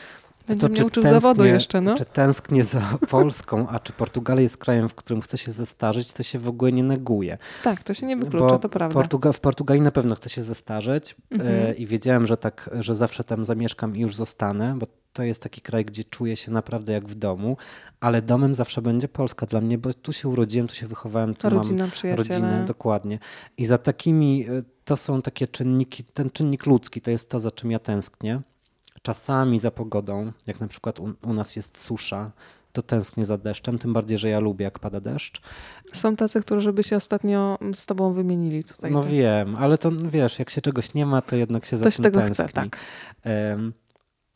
będzie 0.47 0.67
to, 0.67 0.73
mnie 0.73 0.87
uczył 0.87 1.03
zawodu 1.03 1.45
jeszcze, 1.45 1.81
no. 1.81 1.95
Czy 1.95 2.05
tęsknię 2.05 2.65
za 2.65 2.99
Polską, 3.11 3.69
a 3.69 3.81
czy 3.81 3.93
Portugalia 3.93 4.43
jest 4.43 4.57
krajem, 4.57 4.89
w 4.89 4.95
którym 4.95 5.23
chce 5.23 5.39
się 5.39 5.53
zestarzeć, 5.53 6.13
to 6.13 6.23
się 6.23 6.39
w 6.39 6.49
ogóle 6.49 6.73
nie 6.73 6.83
neguje. 6.83 7.39
Tak, 7.65 7.83
to 7.83 7.95
się 7.95 8.07
nie 8.07 8.17
wyklucza, 8.17 8.47
Bo 8.47 8.59
to 8.59 8.69
prawda. 8.69 8.95
Portuga 8.95 9.33
w 9.33 9.41
Portugalii 9.41 9.83
na 9.83 9.91
pewno 9.91 10.15
chcę 10.15 10.29
się 10.29 10.43
zestarzeć 10.43 11.17
mhm. 11.31 11.51
e, 11.55 11.75
i 11.75 11.87
wiedziałem, 11.87 12.27
że 12.27 12.37
tak, 12.37 12.71
że 12.81 12.95
zawsze 12.95 13.25
tam 13.25 13.45
zamieszkam 13.45 13.97
i 13.97 14.01
już 14.01 14.17
zostanę, 14.17 14.75
bo 14.79 14.87
to 15.17 15.23
jest 15.23 15.43
taki 15.43 15.61
kraj, 15.61 15.85
gdzie 15.85 16.05
czuję 16.05 16.37
się 16.37 16.53
naprawdę 16.53 16.93
jak 16.93 17.09
w 17.09 17.15
domu, 17.15 17.57
ale 18.01 18.23
domem 18.23 18.55
zawsze 18.55 18.83
będzie 18.83 19.09
Polska 19.09 19.47
dla 19.47 19.61
mnie, 19.61 19.79
bo 19.79 19.93
tu 19.93 20.13
się 20.13 20.29
urodziłem, 20.29 20.67
tu 20.67 20.75
się 20.75 20.87
wychowałem, 20.87 21.35
tu 21.35 21.51
Rodzina, 21.51 21.83
mam 21.83 21.91
przyjaciele. 21.91 22.29
rodzinę, 22.29 22.65
dokładnie. 22.67 23.19
I 23.57 23.67
za 23.67 23.79
takimi, 23.79 24.51
y, 24.51 24.65
to 24.85 24.97
są 24.97 25.23
takie 25.23 25.47
czynniki, 25.47 26.05
ten 26.05 26.31
czynnik 26.31 26.67
ludzki, 26.67 27.01
to 27.01 27.11
jest 27.11 27.31
to, 27.31 27.41
za 27.41 27.51
czym 27.51 27.71
ja 27.71 27.79
tęsknię. 27.79 28.41
Czasami 29.07 29.61
za 29.61 29.71
pogodą, 29.71 30.33
jak 30.47 30.61
na 30.61 30.69
przykład 30.69 31.01
u, 31.01 31.15
u 31.23 31.33
nas 31.33 31.57
jest 31.57 31.81
susza, 31.81 32.31
to 32.73 32.83
tęsknię 32.83 33.27
za 33.27 33.39
deszczem, 33.39 33.79
tym 33.79 33.93
bardziej, 33.93 34.19
że 34.19 34.29
ja 34.29 34.41
lubię, 34.41 34.65
jak 34.65 34.79
pada 34.79 35.01
deszcz. 35.01 35.41
Są 35.93 36.17
tacy, 36.17 36.41
którzy 36.41 36.73
by 36.73 36.83
się 36.83 36.97
ostatnio 36.97 37.59
z 37.75 37.87
tobą 37.87 38.13
wymienili 38.13 38.65
tutaj. 38.65 38.91
No 38.93 39.03
tak. 39.03 39.11
wiem, 39.11 39.57
ale 39.57 39.79
to 39.79 39.91
wiesz, 39.91 40.39
jak 40.39 40.51
się 40.51 40.61
czegoś 40.61 40.95
nie 40.95 41.07
ma, 41.07 41.23
to 41.23 41.37
jednak 41.37 41.65
się 41.65 41.77
za 41.77 41.83
Ktoś 41.83 41.97
tym 41.97 42.03
tego 42.03 42.21
tęskni. 42.21 42.45
chce, 42.45 42.53
tak. 42.53 42.79
Em, 43.23 43.73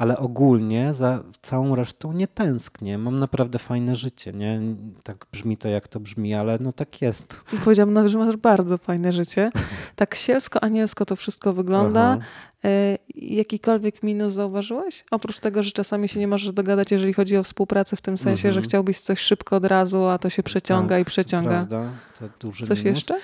ale 0.01 0.19
ogólnie 0.19 0.95
za 0.95 1.23
całą 1.43 1.75
resztą 1.75 2.13
nie 2.13 2.29
tęsknię. 2.29 2.99
Mam 2.99 3.19
naprawdę 3.19 3.59
fajne 3.59 3.97
życie, 3.97 4.33
nie? 4.33 4.61
Tak 5.03 5.27
brzmi 5.33 5.57
to, 5.57 5.69
jak 5.69 5.89
to 5.89 6.01
brzmi, 6.01 6.35
ale 6.35 6.59
no 6.61 6.73
tak 6.73 7.03
jest. 7.03 7.41
Powiedziałam 7.65 7.93
nawet, 7.93 8.11
że 8.13 8.19
masz 8.19 8.37
bardzo 8.37 8.79
fajne 8.79 9.13
życie. 9.13 9.51
Tak 9.97 10.15
sielsko-anielsko 10.15 11.05
to 11.07 11.17
wszystko 11.17 11.53
wygląda. 11.53 12.01
Aha. 12.21 12.27
E, 12.65 12.99
Jakikolwiek 13.15 14.03
minus 14.03 14.33
zauważyłeś? 14.33 15.05
Oprócz 15.11 15.41
tego, 15.41 15.63
że 15.63 15.71
czasami 15.71 16.09
się 16.09 16.21
nie 16.21 16.29
możesz 16.29 16.53
dogadać, 16.53 16.91
jeżeli 16.91 17.13
chodzi 17.13 17.37
o 17.37 17.43
współpracę, 17.43 17.97
w 17.97 18.01
tym 18.03 18.19
sensie, 18.19 18.43
że 18.43 18.49
Mhm. 18.49 18.65
chciałbyś 18.65 19.01
coś 19.01 19.19
szybko 19.21 19.57
od 19.57 19.65
razu, 19.65 20.05
a 20.05 20.19
to 20.19 20.31
się 20.31 20.43
przeciąga 20.43 20.95
Tak, 20.95 21.03
i 21.03 21.05
przeciąga. 21.05 21.51
Prawda? 21.51 21.91
To 22.19 22.25
duży 22.47 22.67
Coś 22.67 22.85
minus. 22.85 22.97
jeszcze? 22.99 23.21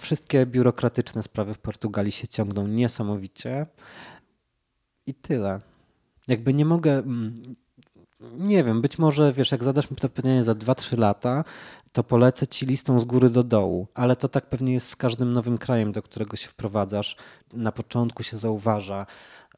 Wszystkie 0.00 0.46
biurokratyczne 0.46 1.22
sprawy 1.22 1.54
w 1.54 1.58
Portugalii 1.58 2.12
się 2.12 2.28
ciągną 2.28 2.66
niesamowicie. 2.66 3.66
I 5.06 5.14
tyle. 5.14 5.60
Jakby 6.30 6.54
nie 6.54 6.64
mogę. 6.64 6.92
mm, 6.98 7.56
Nie 8.38 8.64
wiem, 8.64 8.80
być 8.80 8.98
może 8.98 9.32
wiesz, 9.32 9.52
jak 9.52 9.64
zadasz 9.64 9.90
mi 9.90 9.96
to 9.96 10.08
pytanie 10.08 10.44
za 10.44 10.52
2-3 10.54 10.98
lata, 10.98 11.44
to 11.92 12.04
polecę 12.04 12.46
ci 12.46 12.66
listą 12.66 12.98
z 12.98 13.04
góry 13.04 13.30
do 13.30 13.42
dołu. 13.42 13.86
Ale 13.94 14.16
to 14.16 14.28
tak 14.28 14.46
pewnie 14.46 14.72
jest 14.72 14.88
z 14.88 14.96
każdym 14.96 15.32
nowym 15.32 15.58
krajem, 15.58 15.92
do 15.92 16.02
którego 16.02 16.36
się 16.36 16.48
wprowadzasz. 16.48 17.16
Na 17.52 17.72
początku 17.72 18.22
się 18.22 18.38
zauważa, 18.38 19.06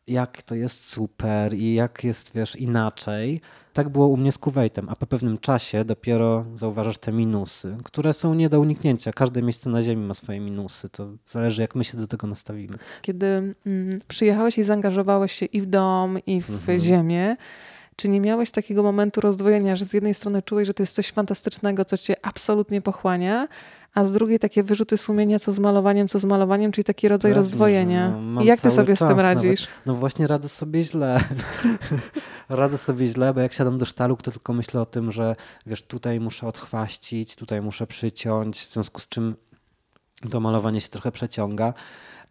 jak 0.07 0.43
to 0.43 0.55
jest 0.55 0.85
super 0.91 1.55
i 1.55 1.75
jak 1.75 2.05
jest, 2.05 2.33
wiesz, 2.35 2.57
inaczej. 2.57 3.41
Tak 3.73 3.89
było 3.89 4.07
u 4.09 4.17
mnie 4.17 4.33
z 4.33 4.39
Kuwejtem, 4.39 4.89
a 4.89 4.97
po 4.97 5.07
pewnym 5.07 5.39
czasie 5.39 5.85
dopiero 5.85 6.45
zauważasz 6.55 6.99
te 6.99 7.13
minusy, 7.13 7.77
które 7.85 8.13
są 8.13 8.35
nie 8.35 8.49
do 8.49 8.61
uniknięcia. 8.61 9.13
Każde 9.13 9.43
miejsce 9.43 9.71
na 9.71 9.83
ziemi 9.83 10.07
ma 10.07 10.15
swoje 10.15 10.41
minusy. 10.41 10.89
To 10.89 11.09
zależy, 11.27 11.63
jak 11.63 11.75
my 11.75 11.85
się 11.85 11.97
do 11.99 12.07
tego 12.07 12.27
nastawimy. 12.27 12.79
Kiedy 13.03 13.27
mm, 13.67 14.01
przyjechałeś 14.09 14.59
i 14.59 14.63
zaangażowałeś 14.63 15.33
się 15.33 15.47
i 15.47 15.61
w 15.61 15.67
dom, 15.67 16.19
i 16.27 16.41
w 16.43 16.51
Mhm. 16.51 16.79
ziemię, 16.81 17.37
czy 17.97 18.09
nie 18.09 18.21
miałeś 18.21 18.51
takiego 18.51 18.83
momentu 18.83 19.21
rozdwojenia, 19.21 19.77
że 19.77 19.85
z 19.85 19.93
jednej 19.93 20.15
strony 20.15 20.43
czułeś, 20.43 20.67
że 20.67 20.75
to 20.75 20.83
jest 20.83 20.95
coś 20.95 21.11
fantastycznego, 21.11 21.85
co 21.85 21.99
cię 21.99 22.17
absolutnie 22.23 22.83
pochłania, 22.83 23.49
a 23.95 24.05
z 24.05 24.13
drugiej 24.13 24.39
takie 24.39 24.63
wyrzuty 24.63 24.97
sumienia, 24.97 25.39
co 25.39 25.53
z 25.53 25.59
malowaniem, 25.59 26.09
co 26.09 26.19
z 26.19 26.25
malowaniem, 26.25 26.73
czyli 26.73 26.85
taki 26.85 27.09
rodzaj 27.09 27.31
Pewnie, 27.31 27.37
rozdwojenia. 27.37 28.11
no, 28.21 28.43
I 28.43 28.47
jak 28.47 28.61
ty 28.61 28.71
sobie 28.71 28.97
z 28.97 28.99
tym 28.99 29.21
radzisz? 29.21 29.67
No 29.87 29.95
właśnie 29.95 30.27
radzę 30.27 30.49
sobie 30.49 30.83
źle. 30.83 31.21
radzę 32.49 32.79
sobie 32.79 33.07
źle, 33.07 33.35
bo 33.35 33.41
jak 33.41 33.53
siadam 33.53 33.79
do 33.79 33.85
sztalu, 33.87 34.17
to 34.17 34.31
tylko 34.31 34.53
myślę 34.53 34.81
o 34.81 34.87
tym, 34.87 35.13
że 35.13 35.37
wiesz, 35.67 35.83
tutaj 35.83 36.21
muszę 36.21 36.47
odchwaścić, 36.47 37.37
tutaj 37.37 37.63
muszę 37.63 37.87
przyciąć, 37.87 38.61
w 38.61 38.73
związku 38.73 39.01
z 39.01 39.09
czym 39.09 39.37
to 40.31 40.41
malowanie 40.41 40.81
się 40.81 40.89
trochę 40.89 41.13
przeciąga. 41.13 41.75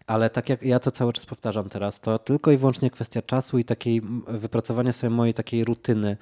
Ale 0.07 0.29
tak 0.29 0.49
jak 0.49 0.63
ja 0.63 0.79
to 0.79 0.91
cały 0.91 1.13
czas 1.13 1.25
powtarzam 1.25 1.69
teraz, 1.69 1.99
to 1.99 2.19
tylko 2.19 2.51
i 2.51 2.57
wyłącznie 2.57 2.89
kwestia 2.89 3.21
czasu 3.21 3.57
i 3.57 3.63
takiej 3.63 4.01
wypracowania 4.27 4.93
sobie 4.93 5.09
mojej 5.09 5.33
takiej 5.33 5.63
rutyny, 5.63 6.17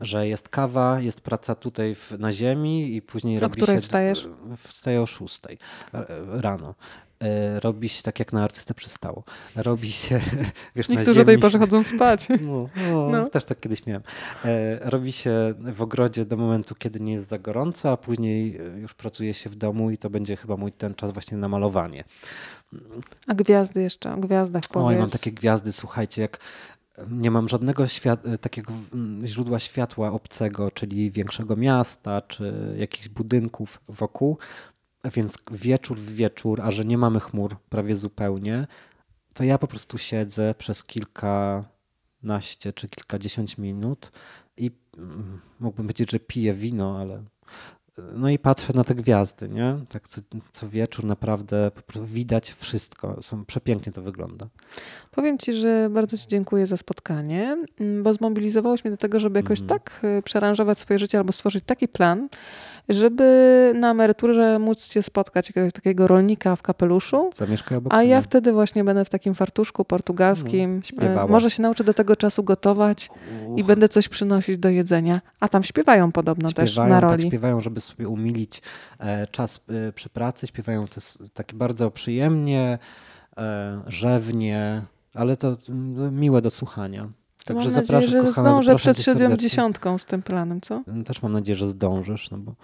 że 0.00 0.26
jest 0.28 0.48
kawa, 0.48 1.00
jest 1.00 1.20
praca 1.20 1.54
tutaj 1.54 1.94
w, 1.94 2.12
na 2.18 2.32
ziemi 2.32 2.96
i 2.96 3.02
później 3.02 3.38
O 3.38 3.40
robi 3.40 3.56
której 3.56 3.76
się... 3.76 3.80
wstajesz? 3.80 4.28
Wstaję 4.58 5.02
o 5.02 5.06
szóstej 5.06 5.58
r- 5.94 6.06
rano. 6.28 6.74
E, 7.24 7.60
Robi 7.60 7.88
się 7.88 8.02
tak, 8.02 8.18
jak 8.18 8.32
na 8.32 8.44
artystę 8.44 8.74
przystało. 8.74 9.24
Robi 9.56 9.92
się, 9.92 10.20
wiesz, 10.76 10.88
na 10.88 10.94
Niektórzy 10.94 11.20
o 11.20 11.24
tej 11.24 11.32
ziemi... 11.32 11.42
porze 11.42 11.58
chodzą 11.58 11.84
spać. 11.84 12.28
No, 12.46 12.68
no, 12.90 13.08
No. 13.10 13.28
też 13.28 13.44
tak 13.44 13.60
kiedyś 13.60 13.86
miałem. 13.86 14.02
E, 14.44 14.78
robi 14.90 15.12
się 15.12 15.54
w 15.72 15.82
ogrodzie 15.82 16.24
do 16.24 16.36
momentu, 16.36 16.74
kiedy 16.74 17.00
nie 17.00 17.12
jest 17.12 17.28
za 17.28 17.38
gorąco, 17.38 17.92
a 17.92 17.96
później 17.96 18.56
e, 18.56 18.80
już 18.80 18.94
pracuje 18.94 19.34
się 19.34 19.50
w 19.50 19.54
domu 19.54 19.90
i 19.90 19.98
to 19.98 20.10
będzie 20.10 20.36
chyba 20.36 20.56
mój 20.56 20.72
ten 20.72 20.94
czas 20.94 21.12
właśnie 21.12 21.38
na 21.38 21.48
malowanie. 21.48 22.04
A 23.26 23.34
gwiazdy 23.34 23.82
jeszcze, 23.82 24.14
o 24.14 24.16
gwiazdach 24.16 24.62
powiedz. 24.72 24.88
Oj, 24.88 24.96
mam 24.98 25.10
takie 25.10 25.32
gwiazdy, 25.32 25.72
słuchajcie, 25.72 26.22
jak 26.22 26.38
nie 27.10 27.30
mam 27.30 27.48
żadnego 27.48 27.84
takiego 28.40 28.72
źródła 29.24 29.58
światła 29.58 30.12
obcego, 30.12 30.70
czyli 30.70 31.10
większego 31.10 31.56
miasta, 31.56 32.20
czy 32.22 32.74
jakichś 32.78 33.08
budynków 33.08 33.80
wokół, 33.88 34.38
więc 35.04 35.38
wieczór 35.50 35.98
w 35.98 36.12
wieczór, 36.12 36.60
a 36.60 36.70
że 36.70 36.84
nie 36.84 36.98
mamy 36.98 37.20
chmur 37.20 37.56
prawie 37.68 37.96
zupełnie, 37.96 38.66
to 39.34 39.44
ja 39.44 39.58
po 39.58 39.66
prostu 39.66 39.98
siedzę 39.98 40.54
przez 40.58 40.84
kilkanaście 40.84 42.72
czy 42.74 42.88
kilkadziesiąt 42.88 43.58
minut 43.58 44.12
i 44.56 44.70
mm, 44.98 45.40
mógłbym 45.60 45.86
powiedzieć, 45.86 46.10
że 46.10 46.20
piję 46.20 46.54
wino, 46.54 46.98
ale 46.98 47.24
no 48.14 48.28
i 48.30 48.38
patrzę 48.38 48.72
na 48.74 48.84
te 48.84 48.94
gwiazdy, 48.94 49.48
nie? 49.48 49.76
Tak 49.88 50.08
co, 50.08 50.20
co 50.52 50.68
wieczór 50.68 51.04
naprawdę 51.04 51.70
po 51.74 51.82
prostu 51.82 52.06
widać 52.06 52.50
wszystko. 52.58 53.22
Są, 53.22 53.44
przepięknie 53.44 53.92
to 53.92 54.02
wygląda. 54.02 54.46
Powiem 55.10 55.38
Ci, 55.38 55.52
że 55.54 55.88
bardzo 55.90 56.18
Ci 56.18 56.26
dziękuję 56.26 56.66
za 56.66 56.76
spotkanie, 56.76 57.56
mm, 57.80 58.02
bo 58.02 58.14
zmobilizowałeś 58.14 58.84
mnie 58.84 58.90
do 58.90 58.96
tego, 58.96 59.18
żeby 59.18 59.38
jakoś 59.38 59.60
Mhm. 59.60 59.80
tak 59.80 60.00
y, 60.18 60.22
przearanżować 60.22 60.78
swoje 60.78 60.98
życie 60.98 61.18
albo 61.18 61.32
stworzyć 61.32 61.64
taki 61.64 61.88
plan, 61.88 62.28
żeby 62.88 63.72
na 63.74 63.90
emeryturze 63.90 64.58
móc 64.58 64.88
Cię 64.88 65.02
spotkać, 65.02 65.48
jakiegoś 65.48 65.72
takiego 65.72 66.06
rolnika 66.06 66.56
w 66.56 66.62
kapeluszu, 66.62 67.30
Zamieszkaj 67.36 67.78
obok 67.78 67.94
a 67.94 68.02
ja 68.02 68.20
wtedy 68.20 68.52
właśnie 68.52 68.84
będę 68.84 69.04
w 69.04 69.10
takim 69.10 69.34
fartuszku 69.34 69.84
portugalskim. 69.84 70.80
No. 70.96 71.24
Y, 71.24 71.28
Może 71.28 71.50
się 71.50 71.62
nauczę 71.62 71.84
do 71.84 71.94
tego 71.94 72.16
czasu 72.16 72.44
gotować 72.44 73.10
i 73.56 73.60
Uch, 73.62 73.66
będę 73.66 73.88
coś 73.88 74.08
przynosić 74.08 74.58
do 74.58 74.68
jedzenia. 74.68 75.20
A 75.40 75.48
tam 75.48 75.62
śpiewają 75.62 76.12
podobno 76.12 76.48
też 76.52 76.70
śpiewają, 76.70 76.94
na 76.94 77.00
tak, 77.00 77.10
roli. 77.10 77.28
śpiewają, 77.28 77.60
żeby 77.60 77.80
sobie 77.90 78.08
umilić 78.08 78.62
e, 78.98 79.26
czas 79.26 79.60
e, 79.88 79.92
przy 79.92 80.08
pracy. 80.08 80.46
Śpiewają 80.46 80.88
to 80.88 81.00
takie 81.34 81.56
bardzo 81.56 81.90
przyjemnie, 81.90 82.78
e, 83.36 83.82
rzewnie, 83.86 84.82
ale 85.14 85.36
to 85.36 85.56
mm, 85.68 86.20
miłe 86.20 86.42
do 86.42 86.50
słuchania. 86.50 87.08
Także 87.44 87.64
mam 87.64 87.74
nadzieję, 87.74 87.86
zapraszam, 87.86 88.10
że 88.10 88.28
kochana, 88.28 88.52
zdążę 88.52 88.76
przed 88.76 88.96
cię 88.96 89.02
siódmą 89.02 89.18
serdecznie. 89.18 89.48
dziesiątką 89.48 89.98
z 89.98 90.04
tym 90.04 90.22
planem, 90.22 90.60
co? 90.60 90.82
Też 91.04 91.22
mam 91.22 91.32
nadzieję, 91.32 91.56
że 91.56 91.68
zdążysz, 91.68 92.30
no 92.30 92.38
bo 92.38 92.54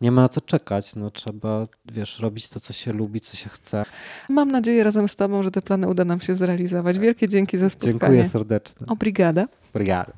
nie 0.00 0.10
ma 0.10 0.22
na 0.22 0.28
co 0.28 0.40
czekać. 0.40 0.96
No, 0.96 1.10
trzeba, 1.10 1.66
wiesz, 1.92 2.18
robić 2.18 2.48
to, 2.48 2.60
co 2.60 2.72
się 2.72 2.92
lubi, 2.92 3.20
co 3.20 3.36
się 3.36 3.48
chce. 3.48 3.84
Mam 4.28 4.50
nadzieję 4.50 4.84
razem 4.84 5.08
z 5.08 5.16
Tobą, 5.16 5.42
że 5.42 5.50
te 5.50 5.62
plany 5.62 5.88
uda 5.88 6.04
nam 6.04 6.20
się 6.20 6.34
zrealizować. 6.34 6.98
Wielkie 6.98 7.28
dzięki 7.28 7.58
za 7.58 7.70
spotkanie. 7.70 7.98
Dziękuję 8.00 8.24
serdecznie. 8.24 8.86
Obrigada. 8.86 9.46
Obrigado. 9.74 10.12